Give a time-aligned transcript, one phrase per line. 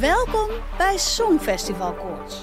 [0.00, 0.48] Welkom
[0.78, 2.36] bij Songfestival Koorts.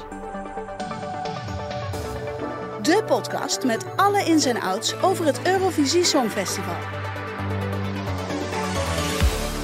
[2.82, 6.76] De podcast met alle ins en outs over het Eurovisie Songfestival.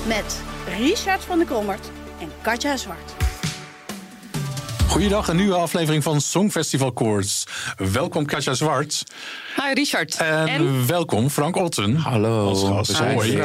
[0.07, 0.41] Met
[0.77, 3.15] Richard van der Krommert en Katja Zwart.
[4.87, 7.43] Goeiedag, een nieuwe aflevering van Songfestival Koorts.
[7.91, 9.03] Welkom Katja Zwart.
[9.55, 10.17] Hi Richard.
[10.17, 11.95] En, welkom Frank Otten.
[11.95, 12.47] Hallo.
[12.47, 12.91] Als gast.
[12.91, 13.29] we zijn Hoi.
[13.29, 13.41] hier.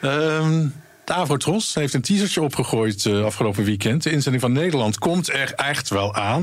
[0.00, 4.02] Ehm, de Avrotros heeft een teasertje opgegooid eh, afgelopen weekend.
[4.02, 6.42] De inzending van Nederland komt er echt wel aan.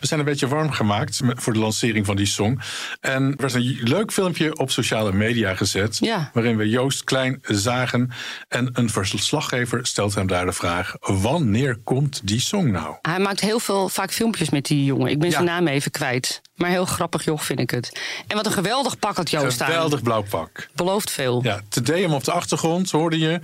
[0.00, 2.60] We zijn een beetje warm gemaakt voor de lancering van die song.
[3.00, 5.96] En er werd een leuk filmpje op sociale media gezet...
[6.00, 6.30] Ja.
[6.34, 8.10] waarin we Joost Klein zagen.
[8.48, 10.94] En een verslaggever stelt hem daar de vraag...
[11.00, 12.94] wanneer komt die song nou?
[13.02, 15.10] Hij maakt heel veel, vaak filmpjes met die jongen.
[15.10, 15.34] Ik ben Ja.
[15.34, 16.40] zijn naam even kwijt.
[16.60, 18.00] Maar heel grappig joch vind ik het.
[18.26, 19.66] En wat een geweldig pak had Joost aan.
[19.66, 20.68] Geweldig blauw pak.
[20.74, 21.40] Belooft veel.
[21.42, 23.40] Ja, te Deum op de achtergrond hoorde je.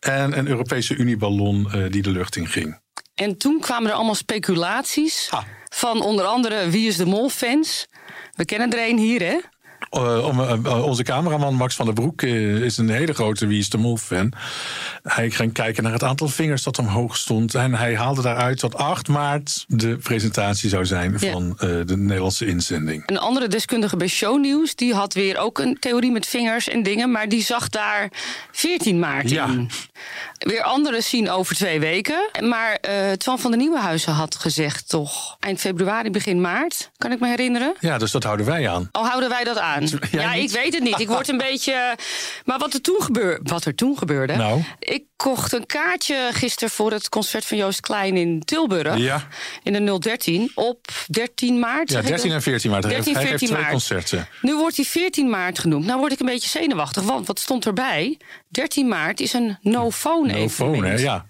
[0.00, 2.80] En een Europese Unieballon eh, die de lucht in ging.
[3.14, 5.28] En toen kwamen er allemaal speculaties.
[5.30, 5.42] Ah.
[5.68, 7.86] Van onder andere Wie is de Mol fans.
[8.32, 9.38] We kennen er een hier, hè?
[9.90, 13.58] Eh, om, eh, eh, onze cameraman Max van der Broek is een hele grote Wie
[13.58, 14.32] is de Mol fan.
[15.02, 17.54] Hij ging kijken naar het aantal vingers dat omhoog stond.
[17.54, 21.30] En hij haalde daaruit dat 8 maart de presentatie zou zijn Ja.
[21.32, 23.02] van de Nederlandse inzending.
[23.06, 27.10] Een andere deskundige bij Shownieuws, die had weer ook een theorie met vingers en dingen,
[27.10, 28.08] maar die zag daar
[28.52, 29.46] 14 maart Ja.
[29.46, 29.70] in.
[30.38, 32.28] Weer anderen zien over twee weken.
[32.40, 37.20] Maar eh Twan van der Nieuwenhuizen had gezegd toch eind februari, begin maart, kan ik
[37.20, 37.74] me herinneren.
[37.80, 38.88] Ja, dus dat houden wij aan.
[38.92, 39.79] Al houden wij dat aan?
[40.10, 40.98] Ja, ik weet het niet.
[41.00, 41.96] Ik word een beetje.
[42.44, 43.40] Maar wat er toen, gebeur...
[43.42, 44.36] wat er toen gebeurde.
[44.36, 44.62] Nou?
[44.78, 48.96] Ik kocht een kaartje gisteren voor het concert van Joost Klein in Tilburg.
[48.96, 49.26] Ja.
[49.62, 51.88] In de 013 op 13 maart.
[51.88, 52.36] Ja, zeg ik 13 dat?
[52.36, 52.84] en 14 maart.
[52.84, 53.86] Hij heeft- 13, hij heeft 14 twee maart.
[53.98, 54.28] concerten.
[54.42, 55.84] Nu wordt hij 14 maart genoemd.
[55.86, 58.18] Nou word ik een beetje zenuwachtig, want wat stond erbij?
[58.48, 60.52] 13 maart is een no-phone No evenement.
[60.52, 60.94] phone, hè?
[60.98, 61.26] Ja.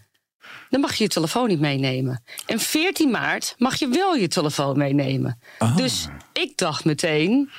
[0.71, 2.23] Dan mag je je telefoon niet meenemen.
[2.47, 5.39] En 14 maart mag je wel je telefoon meenemen.
[5.59, 5.77] Ah.
[5.77, 7.51] Dus ik dacht meteen,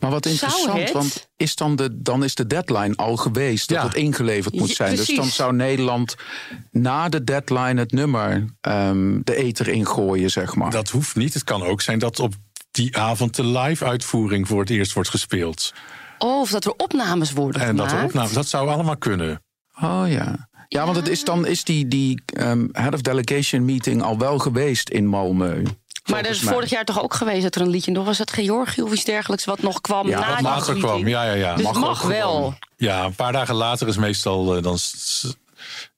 [0.00, 0.92] Maar wat interessant, het?
[0.92, 3.84] want is dan, de, dan is de deadline al geweest dat Ja.
[3.84, 4.96] het ingeleverd moet Ja, zijn.
[4.96, 6.16] Dus dan zou Nederland
[6.70, 10.70] na de deadline het nummer ehm, de eter ingooien, zeg maar.
[10.70, 11.34] Dat hoeft niet.
[11.34, 12.34] Het kan ook zijn dat op
[12.70, 15.72] die avond de live-uitvoering voor het eerst wordt gespeeld.
[16.18, 18.02] oh, of dat er opnames worden En dat gemaakt.
[18.02, 19.42] er opnames, dat zou allemaal kunnen.
[19.80, 20.48] Oh ja.
[20.68, 24.38] Ja, want het is dan is die, die ehm, head of delegation meeting al wel
[24.38, 25.62] geweest in Malmö.
[26.06, 28.32] Maar er is vorig jaar toch ook geweest dat er een liedje nog was het
[28.32, 31.32] Georgië of iets dergelijks wat nog kwam Ja, na wat die later kwam, ja, ja,
[31.32, 31.54] ja.
[31.54, 32.12] Dus Mag mag gewoon.
[32.12, 32.54] wel.
[32.76, 34.78] Ja, een paar dagen later is meestal eh, dan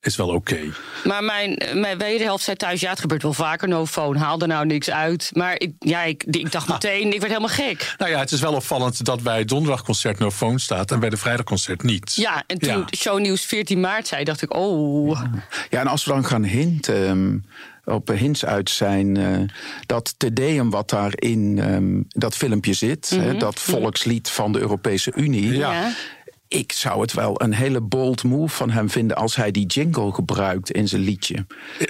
[0.01, 0.59] is wel oké.
[1.05, 4.49] Maar mijn, mijn wederhelft zei thuis, ja, het gebeurt wel vaker, no phone, haal er
[4.49, 5.31] nou niks uit.
[5.33, 7.95] Maar ik, ja, ik, ik dacht meteen, ik werd helemaal gek.
[7.99, 11.11] Nou ja, het is wel opvallend dat bij het donderdagconcert no phone staat en bij
[11.11, 12.15] de vrijdagconcert niet.
[12.15, 12.85] Ja, en toen Ja.
[12.97, 15.21] shownieuws 14 maart zei, dacht ik, oh.
[15.71, 17.39] Ja, en als we dan gaan hinten, ehm,
[17.91, 19.39] op hints uit zijn, eh,
[19.87, 24.59] dat Te Deum wat daar in ehm, dat filmpje zit, hè, dat volkslied van de
[24.59, 25.53] Europese Unie.
[25.53, 25.73] Ja.
[25.73, 25.93] Ja.
[26.49, 30.13] Ik zou het wel een hele bold move van hem vinden als hij die jingle
[30.13, 31.47] gebruikt in zijn liedje.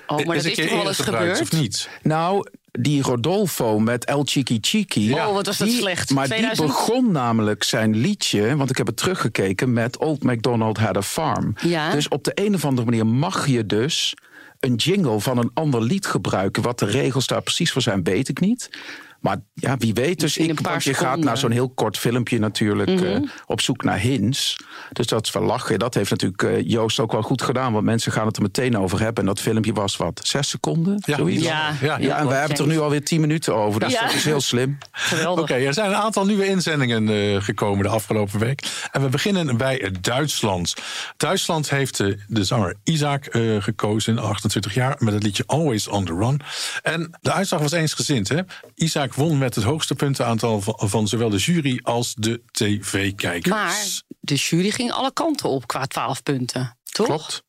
[0.07, 1.41] Oh, maar is dat is toch wel eens gebeurd?
[1.41, 1.89] of niet?
[2.03, 5.13] Nou, die Rodolfo met El Chiqui Chiqui.
[5.13, 6.11] Oh, wat was dat die- slecht.
[6.11, 6.59] Maar 2000?
[6.69, 11.03] die begon namelijk zijn liedje, want ik heb het teruggekeken, met Old MacDonald Had a
[11.03, 11.55] Farm.
[11.61, 11.91] Ja.
[11.91, 14.15] Dus op de een of andere manier mag je dus
[14.61, 16.63] een jingle van een ander lied gebruiken.
[16.63, 18.71] Wat de regels daar precies voor zijn, weet ik niet.
[19.21, 20.15] Maar ja, wie weet.
[20.21, 23.05] Dus Misschien ik, want je gaat naar zo'n heel kort filmpje natuurlijk Mhm.
[23.05, 24.57] eh, op zoek naar hints.
[24.93, 25.79] Dus dat is wel lachen.
[25.79, 27.73] Dat heeft natuurlijk eh, Joost ook wel goed gedaan.
[27.73, 29.23] Want mensen gaan het er meteen over hebben.
[29.23, 31.03] En dat filmpje was wat, zes seconden?
[31.07, 31.45] Ja, zoiets?
[31.45, 33.81] Ja, Ja, Ja, en we hebben het er nu alweer tien minuten over.
[33.81, 34.03] Dus Ja.
[34.03, 34.79] dat is heel slim.
[34.93, 35.43] Geweldig.
[35.43, 38.63] Oké, er zijn een aantal nieuwe inzendingen eh, gekomen de afgelopen week.
[38.93, 40.75] En we beginnen bij Duitsland.
[41.17, 41.97] Duitsland heeft
[42.29, 46.41] de zanger Isaac eh, gekozen, 28 jaar, met het liedje Always on the Run.
[46.83, 48.29] En de uitslag was eensgezind.
[48.29, 48.41] Hè?
[48.75, 53.55] Isaac won met het hoogste puntenaantal van, van zowel de jury als de tv-kijkers.
[53.55, 56.79] Maar de jury ging alle kanten op qua 12 punten.
[56.91, 57.07] Toch?
[57.07, 57.43] Klopt.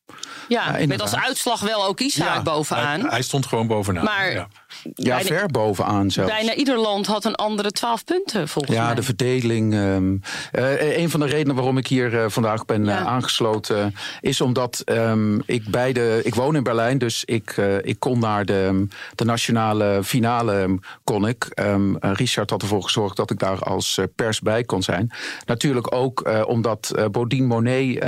[0.48, 3.00] Ja, met als uitslag wel ook Isaac bovenaan.
[3.00, 4.04] Hij, hij stond gewoon bovenaan.
[4.04, 4.48] Maar- ja.
[4.94, 6.30] Ja, Bijna- ver bovenaan zelfs.
[6.32, 8.94] Bijna ieder land had een andere 12 punten volgens Ja, mij.
[8.94, 9.74] de verdeling.
[9.74, 10.16] ehm,
[10.52, 12.98] eh, een van de redenen waarom ik hier eh, vandaag ben Ja.
[13.00, 16.20] eh, aangesloten is omdat ehm, ik bij de.
[16.24, 20.52] Ik woon in Berlijn, dus ik, ik kon naar de, de nationale finale.
[20.60, 21.60] ehm, kon ik.
[22.00, 25.10] Richard had ervoor gezorgd dat ik daar als pers bij kon zijn.
[25.44, 28.04] Natuurlijk ook omdat Bodine Monet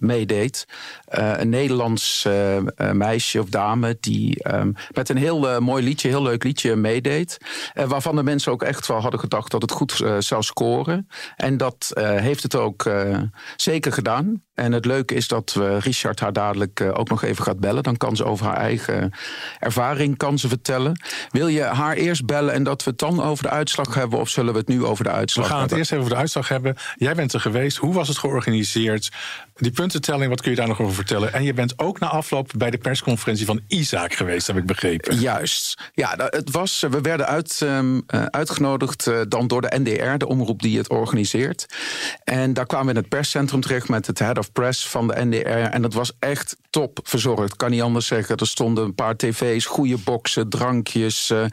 [0.00, 0.66] meedeed.
[1.06, 6.08] Eh, een Nederlands eh, eh, meisje of dame die ehm, met een heel mooi liedje,
[6.08, 7.38] heel leuk liedje meedeed.
[7.72, 11.08] Waarvan de mensen ook echt wel hadden gedacht dat het goed zou scoren.
[11.36, 12.90] En dat heeft het ook
[13.56, 14.45] zeker gedaan.
[14.56, 17.82] En het leuke is dat we Richard haar dadelijk eh, ook nog even gaat bellen.
[17.82, 19.12] Dan kan ze over haar eigen
[19.58, 21.00] ervaring kan ze vertellen.
[21.30, 24.18] Wil je haar eerst bellen en dat we het dan over de uitslag hebben?
[24.18, 25.78] Of zullen we het nu over de We uitslag gaan het hebben?
[25.78, 26.76] eerst even over de uitslag hebben.
[26.96, 27.76] Jij bent er geweest.
[27.76, 29.10] Hoe was het georganiseerd?
[29.56, 31.32] Die puntentelling, wat kun je daar nog over vertellen?
[31.32, 35.18] En je bent ook na afloop bij de persconferentie van Isaac geweest, heb ik begrepen.
[35.18, 35.90] Juist.
[35.94, 40.26] Ja, het was, we werden uit, ehm, eh, uitgenodigd eh, dan door de NDR, de
[40.26, 41.66] omroep die het organiseert.
[42.24, 45.24] En daar kwamen we in het perscentrum terecht met het head of press van de
[45.24, 45.48] NDR.
[45.48, 47.56] En dat was echt top verzorgd.
[47.56, 48.36] Kan niet anders zeggen.
[48.36, 51.30] Er stonden een paar tv's, goede boksen, drankjes.
[51.30, 51.44] eh,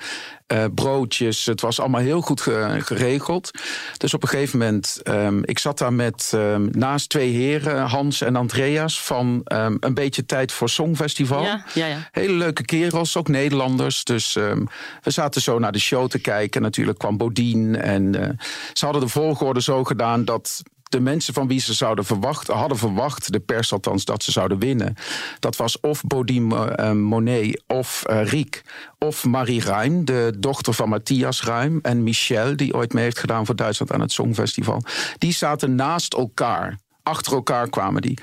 [0.48, 1.46] eh, broodjes.
[1.46, 3.52] Het was allemaal heel goed ge- geregeld.
[3.98, 8.22] Dus op een gegeven moment, ehm, ik zat daar met ehm, naast twee heren, Hans
[8.22, 11.44] en Andreas, van ehm, een beetje tijd voor Songfestival.
[11.44, 11.98] Ja, ja, ja.
[12.12, 14.04] Hele leuke kerels, ook Nederlanders.
[14.04, 16.62] Dus we zaten zo naar de show te kijken.
[16.62, 17.76] Natuurlijk kwam Bodien.
[17.82, 18.30] En eh,
[18.74, 20.62] ze hadden de volgorde zo gedaan dat
[20.94, 24.60] de mensen van wie ze zouden verwachten, hadden verwacht, de pers althans, dat ze zouden
[24.60, 24.96] winnen.
[25.40, 28.62] Dat was of Bodine eh, Monet of eh, Riek
[29.00, 31.80] of Marie Ruim, de dochter van Matthias Ruim.
[31.82, 34.82] En Michel, die ooit mee heeft gedaan voor Duitsland aan het Songfestival.
[35.18, 36.78] Die zaten naast elkaar.
[37.04, 38.18] Achter elkaar kwamen die.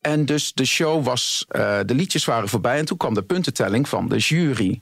[0.00, 2.78] En dus de show was, eh, de liedjes waren voorbij.
[2.78, 4.78] En toen kwam de puntentelling van de jury.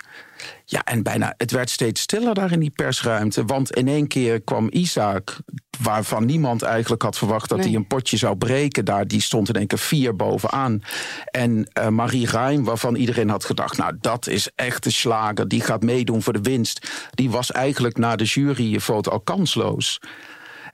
[0.64, 3.44] Ja, en bijna, het werd steeds stiller daar in die persruimte.
[3.44, 5.36] Want in één keer kwam Isaac,
[5.82, 7.66] waarvan niemand eigenlijk had verwacht dat Nee.
[7.66, 8.84] hij een potje zou breken.
[8.84, 10.82] Daar, die stond in één keer vier bovenaan.
[11.30, 15.48] En eh, Marie Ruim, waarvan iedereen had gedacht, nou dat is echt de slager.
[15.48, 16.90] Die gaat meedoen voor de winst.
[17.10, 20.00] Die was eigenlijk na de juryfoto al kansloos.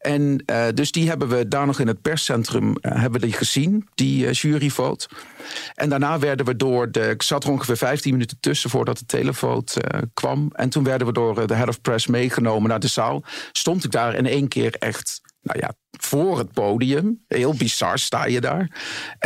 [0.03, 3.37] En eh, dus die hebben we daar nog in het perscentrum eh, hebben we die
[3.37, 5.09] gezien, die uh, juryvoot.
[5.75, 7.09] En daarna werden we door de.
[7.09, 10.51] Ik zat er ongeveer 15 minuten tussen voordat de televoot uh, kwam.
[10.53, 13.23] En toen werden we door uh, de head of press meegenomen naar de zaal.
[13.53, 15.21] Stond ik daar in één keer echt.
[15.43, 17.25] Nou ja, voor het podium.
[17.29, 18.71] Heel bizar sta je daar.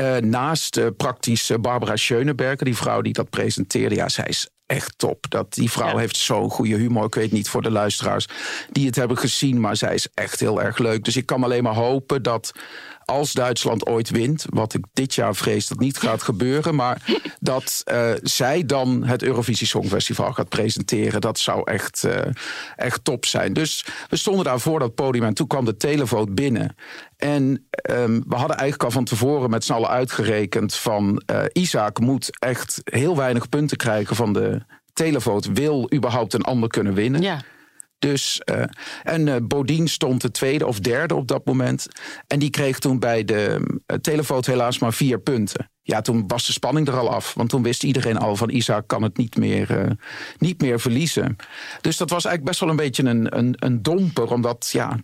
[0.00, 3.94] Uh, naast praktisch Barbara Schöneberger, die vrouw die dat presenteerde.
[3.94, 5.24] Ja, zij is echt top.
[5.28, 5.98] Dat, die vrouw ja.
[5.98, 7.04] heeft zo'n goede humor.
[7.04, 8.28] Ik weet niet voor de luisteraars
[8.70, 11.04] die het hebben gezien, maar zij is echt heel erg leuk.
[11.04, 12.52] Dus ik kan alleen maar hopen dat
[13.06, 17.02] als Duitsland ooit wint, wat ik dit jaar vrees dat niet gaat gebeuren, maar
[17.40, 21.20] dat uh, zij dan het Eurovisie Songfestival gaat presenteren.
[21.20, 22.14] Dat zou echt, uh,
[22.76, 23.52] echt top zijn.
[23.52, 26.74] Dus we stonden daar voor dat podium en toen kwam de televoot binnen.
[27.16, 31.98] En um, we hadden eigenlijk al van tevoren met z'n allen uitgerekend van uh, Isaac
[32.00, 34.62] moet echt heel weinig punten krijgen van de
[34.92, 35.46] televoot.
[35.52, 37.22] Wil überhaupt een ander kunnen winnen.
[37.22, 37.40] Ja.
[37.98, 38.62] Dus, uh,
[39.02, 41.86] en uh, Bodien stond de tweede of derde op dat moment.
[42.26, 45.70] En die kreeg toen bij de uh, telefoot helaas maar vier punten.
[45.82, 47.34] Ja, toen was de spanning er al af.
[47.34, 49.96] Want toen wist iedereen al van Isaac kan het niet meer,
[50.38, 51.36] niet meer verliezen.
[51.80, 54.32] Dus dat was eigenlijk best wel een beetje een, een, een domper.
[54.32, 54.98] Omdat ja,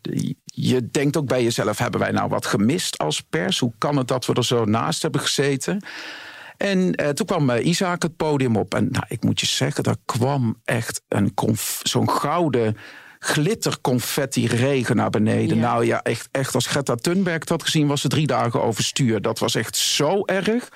[0.44, 3.58] je denkt ook bij jezelf, hebben wij nou wat gemist als pers?
[3.58, 5.84] Hoe kan het dat we er zo naast hebben gezeten?
[6.62, 8.74] En uh, toen kwam uh, Isaac het podium op.
[8.74, 11.32] En nou, ik moet je zeggen, daar kwam echt een
[11.82, 12.76] zo'n gouden
[13.18, 15.56] glitterconfetti regen naar beneden.
[15.56, 15.62] Ja.
[15.62, 19.20] Nou ja, echt, echt als Greta Thunberg had gezien, was ze drie dagen overstuur.
[19.20, 20.68] Dat was echt zo erg.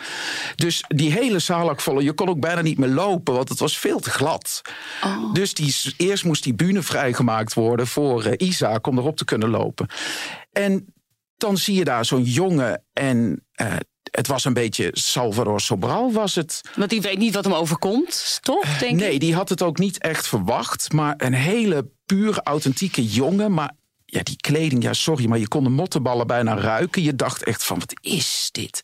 [0.55, 2.01] Dus die hele zaal lag vol.
[2.01, 4.63] Je kon ook bijna niet meer lopen, want het was veel te glad.
[5.05, 5.33] Oh.
[5.33, 9.49] Dus die, eerst moest die bühne vrijgemaakt worden voor uh, Isaac om erop te kunnen
[9.49, 9.87] lopen.
[10.53, 10.95] En
[11.37, 13.77] dan zie je daar zo'n jongen en uh,
[14.11, 16.61] het was een beetje Salvador Sobral was het.
[16.75, 18.79] Want die weet niet wat hem overkomt, toch?
[18.79, 19.21] Denk nee, ik?
[19.21, 20.93] die had het ook niet echt verwacht.
[20.93, 23.53] Maar een hele puur authentieke jongen.
[23.53, 23.73] Maar
[24.17, 27.03] ja, die kleding, ja, sorry, maar je kon de mottenballen bijna ruiken.
[27.03, 28.81] Je dacht echt van, wat is dit?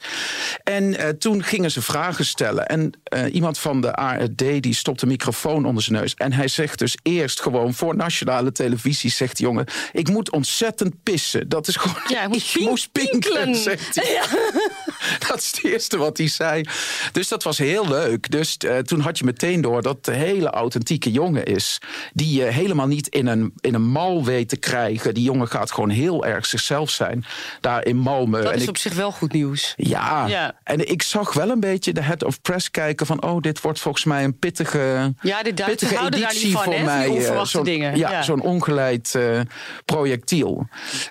[0.64, 2.66] En uh, toen gingen ze vragen stellen.
[2.66, 6.14] En uh, iemand van de ARD, die stopt de microfoon onder zijn neus.
[6.14, 9.66] En hij zegt dus eerst gewoon voor nationale televisie, zegt die jongen...
[9.92, 11.48] ik moet ontzettend pissen.
[11.48, 12.02] Dat is gewoon...
[12.08, 14.12] Ja, moest ik moest pinkelen, zegt hij.
[14.12, 14.24] Ja.
[15.28, 16.64] Dat is het eerste wat hij zei.
[17.12, 18.30] Dus dat was heel leuk.
[18.30, 21.80] Dus uh, toen had je meteen door dat de hele authentieke jongen is.
[22.12, 25.14] Die je helemaal niet in een, in een mal weet te krijgen.
[25.14, 27.24] Die jongen gaat gewoon heel erg zichzelf zijn.
[27.60, 28.42] Daar in Malmö.
[28.42, 29.74] Dat is op zich wel goed nieuws.
[29.76, 33.22] Ja, ja, en ik zag wel een beetje de head of press kijken van...
[33.22, 37.06] oh, dit wordt volgens mij een pittige, ja, de pittige editie van, voor mij.
[37.06, 37.96] onverwachte dingen.
[37.96, 38.22] Ja, ja.
[38.22, 39.40] zo'n ongeleid uh,
[39.84, 40.66] projectiel.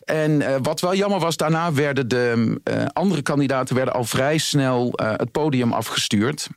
[0.05, 4.37] En uh, wat wel jammer was, daarna werden de uh, andere kandidaten werden al vrij
[4.37, 6.47] snel het podium afgestuurd.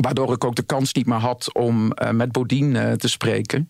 [0.00, 3.68] Waardoor ik ook de kans niet meer had om uh, met Bodien uh, te spreken.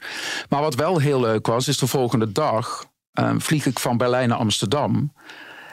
[0.48, 2.84] Maar wat wel heel leuk was, is de volgende dag
[3.20, 5.12] uh, vlieg ik van Berlijn naar Amsterdam.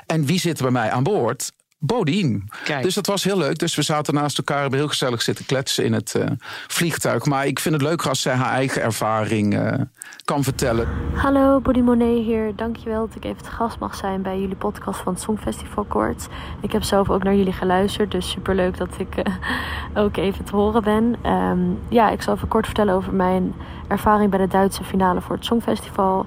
[0.06, 1.52] En wie zit bij mij aan boord?
[1.86, 2.50] Bodien.
[2.82, 3.58] Dus dat was heel leuk.
[3.58, 6.26] Dus we zaten naast elkaar, hebben heel gezellig zitten kletsen in het uh,
[6.68, 7.26] vliegtuig.
[7.26, 9.74] Maar ik vind het leuker als zij haar eigen ervaring uh,
[10.26, 10.88] kan vertellen.
[11.14, 12.56] Hallo, Bodie Monet hier.
[12.56, 16.28] Dankjewel dat ik even te gast mag zijn bij jullie podcast van het Songfestival Kort.
[16.62, 19.24] Ik heb zelf ook naar jullie geluisterd, dus superleuk dat ik uh,
[20.04, 21.32] ook even te horen ben.
[21.32, 23.54] Um, ja, ik zal even kort vertellen over mijn
[23.88, 26.26] ervaring bij de Duitse finale voor het Songfestival.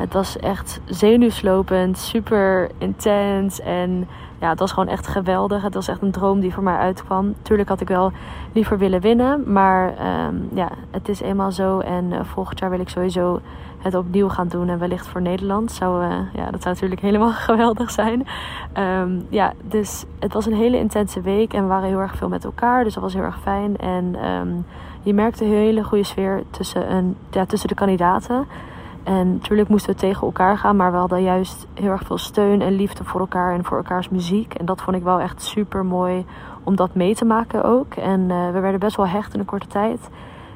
[0.00, 4.08] het was echt zenuwslopend, super intens en
[4.42, 5.62] ja, het was gewoon echt geweldig.
[5.62, 7.34] Het was echt een droom die voor mij uitkwam.
[7.42, 8.12] Tuurlijk had ik wel
[8.52, 9.52] liever willen winnen.
[9.52, 9.88] Maar
[10.26, 11.78] um, ja, het is eenmaal zo.
[11.78, 13.40] En uh, volgend jaar wil ik sowieso
[13.78, 14.68] het opnieuw gaan doen.
[14.68, 15.72] En wellicht voor Nederland.
[15.72, 18.26] Zou, uh, ja, dat zou natuurlijk helemaal geweldig zijn.
[18.78, 21.52] Um, ja, dus het was een hele intense week.
[21.52, 22.84] En we waren heel erg veel met elkaar.
[22.84, 23.76] Dus dat was heel erg fijn.
[23.76, 24.64] En um,
[25.02, 28.46] je merkte een hele goede sfeer tussen, een, ja, tussen de kandidaten.
[29.02, 32.60] En natuurlijk moesten we tegen elkaar gaan, maar we hadden juist heel erg veel steun
[32.60, 34.54] en liefde voor elkaar en voor elkaars muziek.
[34.54, 36.24] En dat vond ik wel echt super mooi
[36.62, 37.94] om dat mee te maken ook.
[37.94, 40.08] En uh, we werden best wel hecht in een korte tijd.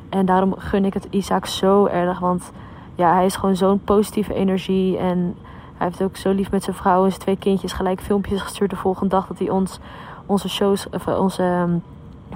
[0.09, 2.53] En daarom gun ik het Isaac zo erg, want
[2.95, 4.99] ja, hij is gewoon zo'n positieve energie.
[4.99, 5.37] En
[5.77, 8.71] hij heeft ook zo lief met zijn vrouw en zijn twee kindjes gelijk filmpjes gestuurd
[8.71, 9.81] de volgende dag dat hij ons
[10.27, 11.83] onze shows, of onze um,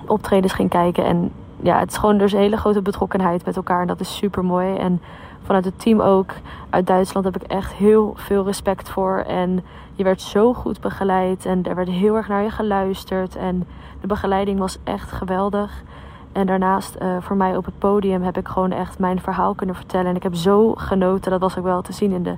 [0.07, 1.05] optredens ging kijken.
[1.05, 4.17] En ja, het is gewoon dus een hele grote betrokkenheid met elkaar en dat is
[4.17, 4.77] super mooi.
[4.77, 5.01] En
[5.43, 6.33] vanuit het team ook
[6.71, 9.19] uit Duitsland heb ik echt heel veel respect voor.
[9.19, 13.37] En je werd zo goed begeleid en er werd heel erg naar je geluisterd.
[13.37, 13.67] En
[14.01, 15.83] de begeleiding was echt geweldig.
[16.33, 19.77] En daarnaast, uh, voor mij op het podium, heb ik gewoon echt mijn verhaal kunnen
[19.77, 20.07] vertellen.
[20.07, 22.35] En ik heb zo genoten, dat was ook wel te zien in de,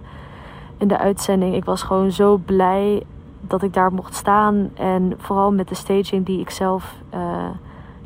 [0.76, 1.54] in de uitzending.
[1.54, 3.02] Ik was gewoon zo blij
[3.40, 4.70] dat ik daar mocht staan.
[4.74, 7.20] En vooral met de staging die ik zelf, uh,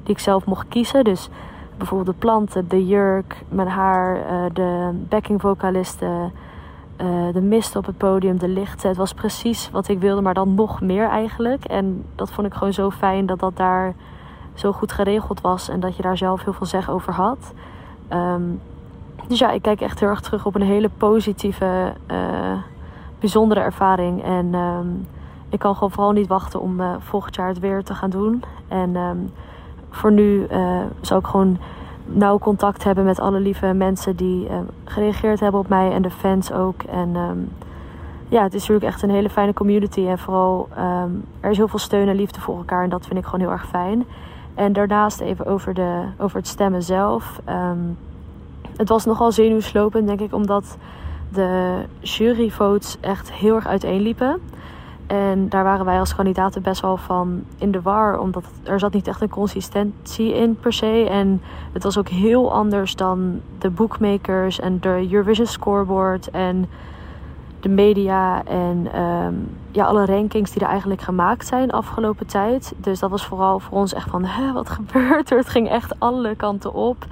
[0.03, 1.05] die ik zelf mocht kiezen.
[1.05, 1.29] Dus
[1.77, 6.33] bijvoorbeeld de planten, de jurk, mijn haar, uh, de backingvocalisten,
[7.01, 8.89] uh, de mist op het podium, de lichten.
[8.89, 11.65] Het was precies wat ik wilde, maar dan nog meer eigenlijk.
[11.65, 13.95] En dat vond ik gewoon zo fijn dat dat daar
[14.55, 17.53] zo goed geregeld was en dat je daar zelf heel veel zeg over had.
[18.13, 18.61] Um,
[19.29, 22.53] dus ja, ik kijk echt heel erg terug op een hele positieve, uh,
[23.19, 24.25] bijzondere ervaring.
[24.25, 25.07] En um,
[25.49, 28.43] ik kan gewoon vooral niet wachten om volgend jaar het weer te gaan doen.
[28.69, 29.31] En um,
[29.97, 31.59] voor nu uh, zal ik gewoon
[32.05, 36.11] nauw contact hebben met alle lieve mensen die uh, gereageerd hebben op mij en de
[36.11, 36.83] fans ook.
[36.83, 37.49] En um,
[38.29, 40.07] ja, het is natuurlijk echt een hele fijne community.
[40.07, 42.83] En vooral um, er is heel veel steun en liefde voor elkaar.
[42.83, 44.05] En dat vind ik gewoon heel erg fijn.
[44.55, 47.41] En daarnaast even over, de, over het stemmen zelf.
[47.49, 47.99] Um,
[48.77, 50.77] het was nogal zenuwslopend, denk ik, omdat
[51.33, 54.41] de juryvotes echt heel erg uiteenliepen.
[55.07, 58.19] En daar waren wij als kandidaten best wel van in de war.
[58.19, 61.07] Omdat er zat niet echt een consistentie in per se.
[61.11, 66.69] En het was ook heel anders dan de bookmakers en de Eurovision scoreboard en
[67.61, 72.73] de media en um, ja, alle rankings die er eigenlijk gemaakt zijn afgelopen tijd.
[72.77, 75.39] Dus dat was vooral voor ons echt van, Hè, wat gebeurt er?
[75.39, 77.05] Het ging echt alle kanten op.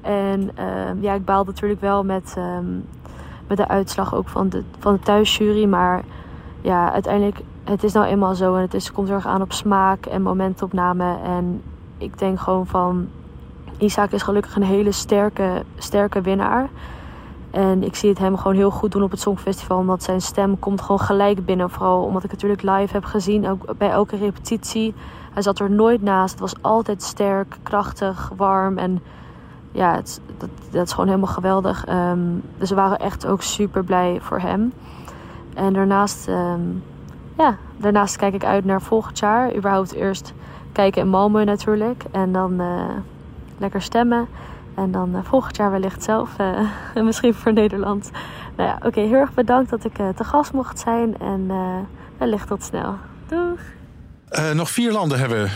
[0.00, 0.50] En
[0.88, 2.84] um, ja, ik baalde natuurlijk wel met, um,
[3.46, 5.64] met de uitslag ook van de, van de thuisjury.
[5.64, 6.02] Maar
[6.64, 8.54] ja, uiteindelijk, het is nou eenmaal zo.
[8.54, 11.16] En het is, komt erg aan op smaak en momentopname.
[11.24, 11.62] En
[11.98, 13.08] ik denk gewoon van,
[13.78, 16.68] Isaac is gelukkig een hele sterke, sterke winnaar.
[17.50, 19.78] En ik zie het hem gewoon heel goed doen op het Songfestival.
[19.78, 21.70] Omdat zijn stem komt gewoon gelijk binnen.
[21.70, 23.48] Vooral omdat ik natuurlijk live heb gezien.
[23.48, 24.94] Ook bij elke repetitie.
[25.32, 26.30] Hij zat er nooit naast.
[26.30, 28.78] Het was altijd sterk, krachtig, warm.
[28.78, 29.02] En
[29.72, 31.88] ja, het, dat, dat is gewoon helemaal geweldig.
[31.88, 34.72] Um, dus we waren echt ook super blij voor hem.
[35.54, 36.82] En daarnaast, um,
[37.38, 39.54] ja, daarnaast kijk ik uit naar volgend jaar.
[39.54, 40.32] Überhaupt eerst
[40.72, 42.04] kijken in Malmö natuurlijk.
[42.10, 42.90] En dan uh,
[43.58, 44.26] lekker stemmen.
[44.74, 46.30] En dan uh, volgend jaar wellicht zelf.
[46.94, 48.10] Uh, misschien voor Nederland.
[48.56, 49.00] Nou ja, oké.
[49.00, 51.18] Heel erg bedankt dat ik te gast mocht zijn.
[51.18, 51.50] En
[52.18, 52.96] wellicht tot snel.
[53.26, 53.60] Doeg!
[54.54, 55.50] nog vier landen hebben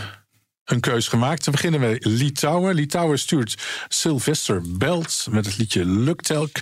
[0.71, 1.45] een keus gemaakt.
[1.45, 2.75] We beginnen met Litouwen.
[2.75, 3.57] Litouwen stuurt
[3.87, 6.55] Sylvester Belt met het liedje Luktelk.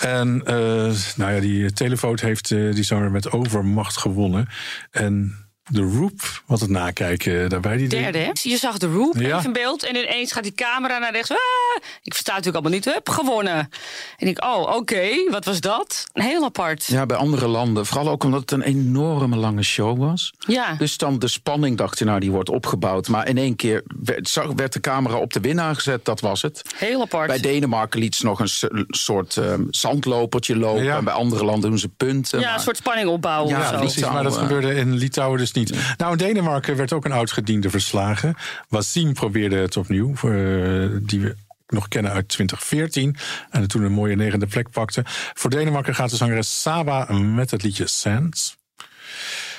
[0.00, 0.36] En
[1.16, 4.48] nou ja, die telefoon heeft die zanger met overmacht gewonnen.
[4.90, 7.76] En de Roop, wat het nakijken daarbij.
[7.76, 8.30] Die Derde, hè?
[8.42, 9.26] Je zag de roep Ja.
[9.36, 9.84] even in beeld.
[9.84, 11.30] En ineens gaat die camera naar rechts.
[11.30, 11.36] Ah,
[12.02, 12.84] ik versta het natuurlijk allemaal niet.
[12.94, 13.70] Hup, gewonnen.
[14.16, 16.04] En ik, oh, oké, wat was dat?
[16.12, 16.84] Heel apart.
[16.84, 17.86] Ja, bij andere landen.
[17.86, 20.32] Vooral ook omdat het een enorme lange show was.
[20.38, 20.74] Ja.
[20.78, 23.08] Dus dan de spanning, dacht je, nou, die wordt opgebouwd.
[23.08, 26.62] Maar in één keer werd, de camera op de winnaar gezet, dat was het.
[26.76, 27.26] Heel apart.
[27.26, 30.84] Bij Denemarken liet ze nog een soort ehm, zandlopertje lopen.
[30.84, 30.96] Ja.
[30.96, 32.40] En bij andere landen doen ze punten.
[32.40, 33.76] ja, maar- een soort spanning opbouwen Ja, of zo.
[33.78, 35.57] Precies, maar dat gebeurde in Litouwen dus niet.
[35.96, 38.36] Nou, in Denemarken werd ook een oud-gediende verslagen.
[38.68, 41.34] Wasim probeerde het opnieuw, voor, eh, die we
[41.66, 43.16] nog kennen uit 2014.
[43.50, 45.02] En toen een mooie negende plek pakte.
[45.34, 48.56] Voor Denemarken gaat de zangeres Saba met het liedje Sands.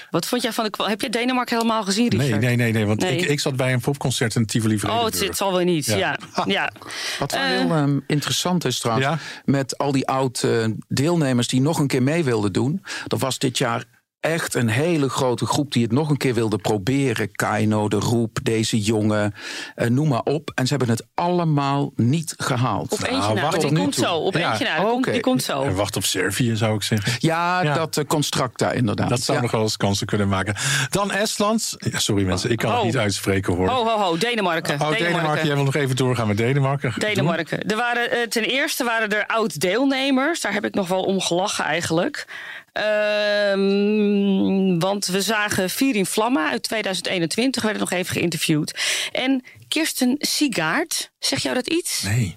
[0.10, 0.84] Wat vond jij van de...
[0.84, 2.42] Heb je Denemarken helemaal gezien, Nee, Richard?
[2.42, 3.18] nee, nee, nee want Nee.
[3.18, 5.86] Ik, ik zat bij een popconcert in Tivoli Oh, het, zal wel niet.
[5.86, 5.98] Ja.
[5.98, 6.18] Ja.
[6.46, 6.72] Ja.
[7.20, 9.18] Wat wel Eh, heel ehm, interessant is trouwens, Ja?
[9.46, 12.84] met al die oud-deelnemers die nog een keer mee wilden doen.
[13.08, 13.84] Er was dit jaar
[14.20, 17.32] echt een hele grote groep die het nog een keer wilde proberen.
[17.32, 19.34] Kaino, De Roep, deze jongen,
[19.76, 20.52] eh, noem maar op.
[20.56, 22.92] En ze hebben het allemaal niet gehaald.
[22.92, 24.04] Op eentje Nou, na, wacht die nu komt toe.
[24.06, 24.16] zo.
[24.16, 24.50] Op Ja.
[24.50, 25.12] eentje na, die, komt, Oké.
[25.12, 25.62] die komt zo.
[25.64, 27.12] En wacht op Servië, zou ik zeggen.
[27.20, 27.74] Ja, Ja.
[27.74, 29.10] dat uh, Constructa inderdaad.
[29.10, 29.44] Dat zou Ja.
[29.44, 30.56] nog wel eens kansen kunnen maken.
[30.90, 31.76] Dan Estland.
[31.78, 32.86] Ja, sorry mensen, ik kan het Oh.
[32.86, 33.68] niet uitspreken hoor.
[33.70, 34.82] Ho, ho, ho, Denemarken.
[34.82, 35.46] Oh, Denemarken.
[35.46, 36.94] Jij wil nog even doorgaan met Denemarken.
[36.98, 37.62] Denemarken.
[37.68, 40.42] Er waren, eh, ten eerste waren er oud-deelnemers.
[40.42, 42.26] Daar heb ik nog wel om gelachen eigenlijk.
[42.72, 47.64] Ehm, want we zagen Vier in Vlammen uit 2021.
[47.64, 48.80] werden nog even geïnterviewd.
[49.12, 52.02] En Kirsten Sigaard, zeg jou dat iets?
[52.04, 52.34] Nee.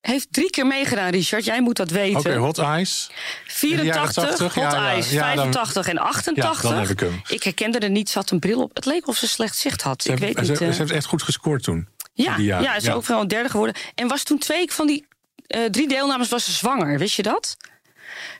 [0.00, 1.44] Heeft drie keer meegedaan, Richard.
[1.44, 2.18] Jij moet dat weten.
[2.18, 3.10] Oké, Hot Eyes.
[3.46, 4.88] 84, 80, Hot ja, ja.
[4.90, 6.62] Eyes, Ja, dan- 85 en 88.
[6.62, 7.20] Ja, dan heb ik hem.
[7.28, 8.74] Ik herkende er niet, ze had een bril op.
[8.74, 10.02] Het leek of ze slecht zicht had.
[10.02, 10.60] Ze, ik heeft- weet ze, niet.
[10.60, 10.70] eh.
[10.72, 11.88] ze heeft echt goed gescoord toen.
[12.12, 13.76] Ja, ja, ze is ook wel een derde geworden.
[13.94, 15.06] En was toen twee van die
[15.46, 16.98] eh, drie deelnemers was ze zwanger.
[16.98, 17.56] Wist je dat?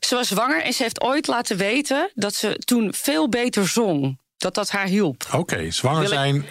[0.01, 4.19] Ze was zwanger en ze heeft ooit laten weten dat ze toen veel beter zong.
[4.37, 5.27] Dat dat haar hielp.
[5.33, 6.47] Oké, zwanger zijn.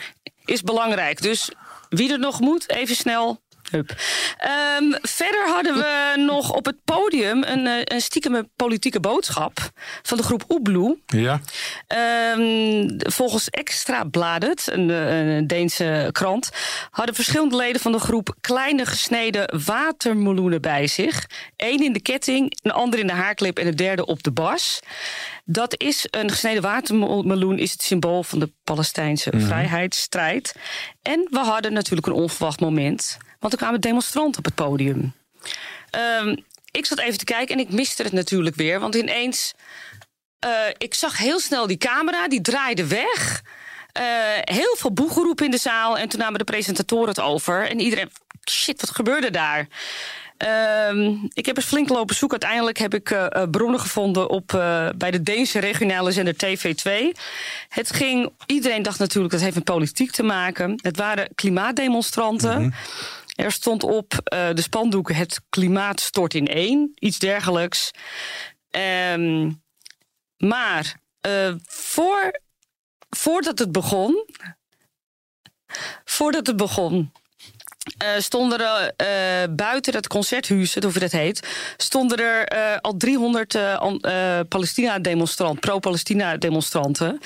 [0.46, 1.22] Is belangrijk.
[1.22, 1.51] Dus
[1.89, 3.41] wie er nog moet, even snel.
[3.70, 3.96] Hup.
[4.38, 9.58] Ehm, verder hadden we nog op het podium een, eh, een stiekeme politieke boodschap
[10.02, 10.98] van de groep Oebloe.
[11.06, 11.40] Ja,
[11.88, 16.50] Ehm, volgens Extra Bladet, een, eh, een Deense krant,
[16.90, 21.28] hadden verschillende leden van de groep kleine gesneden watermeloenen bij zich.
[21.58, 24.80] Eén in de ketting, een ander in de haarklip en de derde op de bas.
[25.46, 30.56] Dat is een gesneden watermeloen, is het symbool van de Palestijnse vrijheidsstrijd.
[31.02, 35.13] En we hadden natuurlijk een onverwacht moment, want er kwamen demonstranten op het podium.
[35.89, 36.36] Ehm,
[36.71, 39.54] ik zat even te kijken en ik miste het natuurlijk weer, want ineens
[40.39, 43.43] eh, ik zag heel snel die camera, die draaide weg.
[43.91, 44.04] Eh,
[44.39, 45.97] heel veel boegeroep in de zaal.
[45.97, 47.69] En toen namen de presentatoren het over.
[47.69, 48.10] En iedereen,
[48.49, 49.67] shit, wat gebeurde daar?
[50.38, 52.39] Ehm, ik heb eens flink lopen zoeken.
[52.39, 54.47] Uiteindelijk heb ik eh, bronnen gevonden op,
[54.97, 57.17] bij de Deense regionale zender TV2.
[57.69, 60.80] Het ging, iedereen dacht natuurlijk dat heeft met politiek te maken.
[60.82, 62.73] Het waren klimaatdemonstranten.
[63.39, 66.91] Er stond op eh, de spandoeken het klimaat stort in één.
[66.95, 67.91] Iets dergelijks.
[68.69, 69.52] Ehm,
[70.38, 72.39] maar eh, voor,
[73.10, 74.25] voordat het begon.
[76.06, 77.12] Voordat het begon.
[77.97, 79.08] Eh, stonden er eh,
[79.56, 81.47] buiten dat concerthuis, of hoe dat heet,
[81.78, 87.19] stonden er eh, al 300 eh, an- eh, Palestina-demonstranten, pro-Palestina-demonstranten.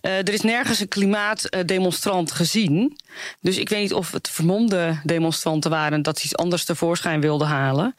[0.00, 2.98] Er is nergens een klimaatdemonstrant gezien.
[3.40, 7.46] Dus ik weet niet of het vermomde demonstranten waren dat ze iets anders tevoorschijn wilden
[7.46, 7.94] halen.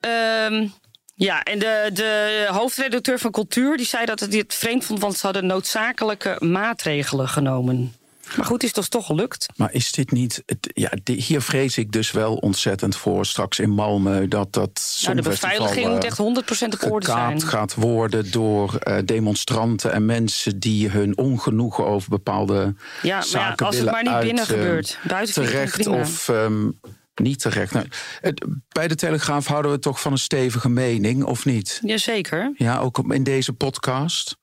[0.00, 0.66] Ehm,
[1.14, 5.16] ja, en de, de hoofdredacteur van Cultuur die zei dat het dit vreemd vond, want
[5.16, 7.95] ze hadden noodzakelijke maatregelen genomen.
[8.36, 9.46] Maar goed, is het toch gelukt?
[9.56, 10.42] Maar is dit niet.
[10.46, 14.98] Het, ja, hier vrees ik dus wel ontzettend voor straks in Malmö dat dat.
[15.02, 17.40] Nou, de beveiliging eh, moet echt 100% op orde zijn.
[17.42, 23.52] gaat worden door eh, demonstranten en mensen die hun ongenoegen over bepaalde Ja, maar ja,
[23.66, 24.98] als het maar niet uit, binnen gebeurt.
[25.08, 26.70] Buiten terecht of ehm,
[27.14, 27.72] niet terecht.
[27.72, 27.86] Nou,
[28.20, 31.80] het- bij de Telegraaf houden we toch van een stevige mening, of niet?
[31.84, 32.52] Jazeker.
[32.56, 34.36] Ja, ook in deze podcast.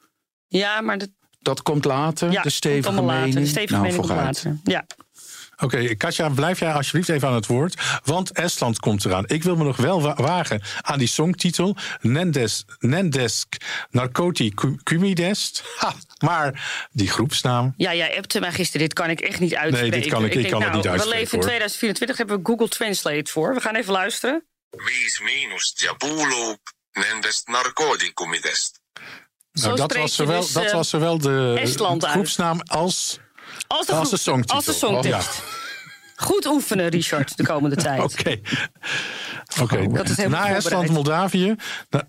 [0.47, 1.09] Ja, maar dat,
[1.43, 3.07] Dat komt later, ja, de stevige mening.
[3.25, 3.41] later.
[3.41, 4.43] De stevige nou, mening komt vooruit.
[4.43, 4.59] later.
[4.63, 4.85] Ja.
[5.57, 7.81] Oké, Katja, blijf jij alsjeblieft even aan het woord.
[8.03, 9.23] Want Estland komt eraan.
[9.27, 11.75] Ik wil me nog wel wa- wagen aan die songtitel.
[12.01, 13.55] Nendes, Nendesk
[14.83, 15.63] Kumidest.
[15.77, 17.73] Ha, maar die groepsnaam.
[17.77, 18.81] Ja, jij appte mij gisteren.
[18.81, 20.01] Dit kan ik echt niet uitspreken.
[20.01, 21.47] dit kan ik- ik denk, kan het nou, niet uitspreken, We leven in hoor.
[21.47, 23.53] 2024, hebben we Google Translate voor.
[23.53, 24.45] We gaan even luisteren.
[24.77, 26.59] viis miinust ja puuloop
[26.91, 28.79] nendest narkootikumidest.
[29.53, 32.13] Nou, dat, was zowel, dus, dat eh, was zowel de Estland uit.
[32.13, 33.19] groepsnaam als.
[33.67, 34.55] Als de, Als de groep- songtitel.
[34.55, 35.41] Als de songtekst.
[36.15, 38.01] Goed oefenen, Richard, de komende tijd.
[38.01, 38.39] Oké.
[39.61, 40.89] Oké, het helemaal na Estland.
[40.89, 41.55] Moldavië.
[41.89, 42.07] Na,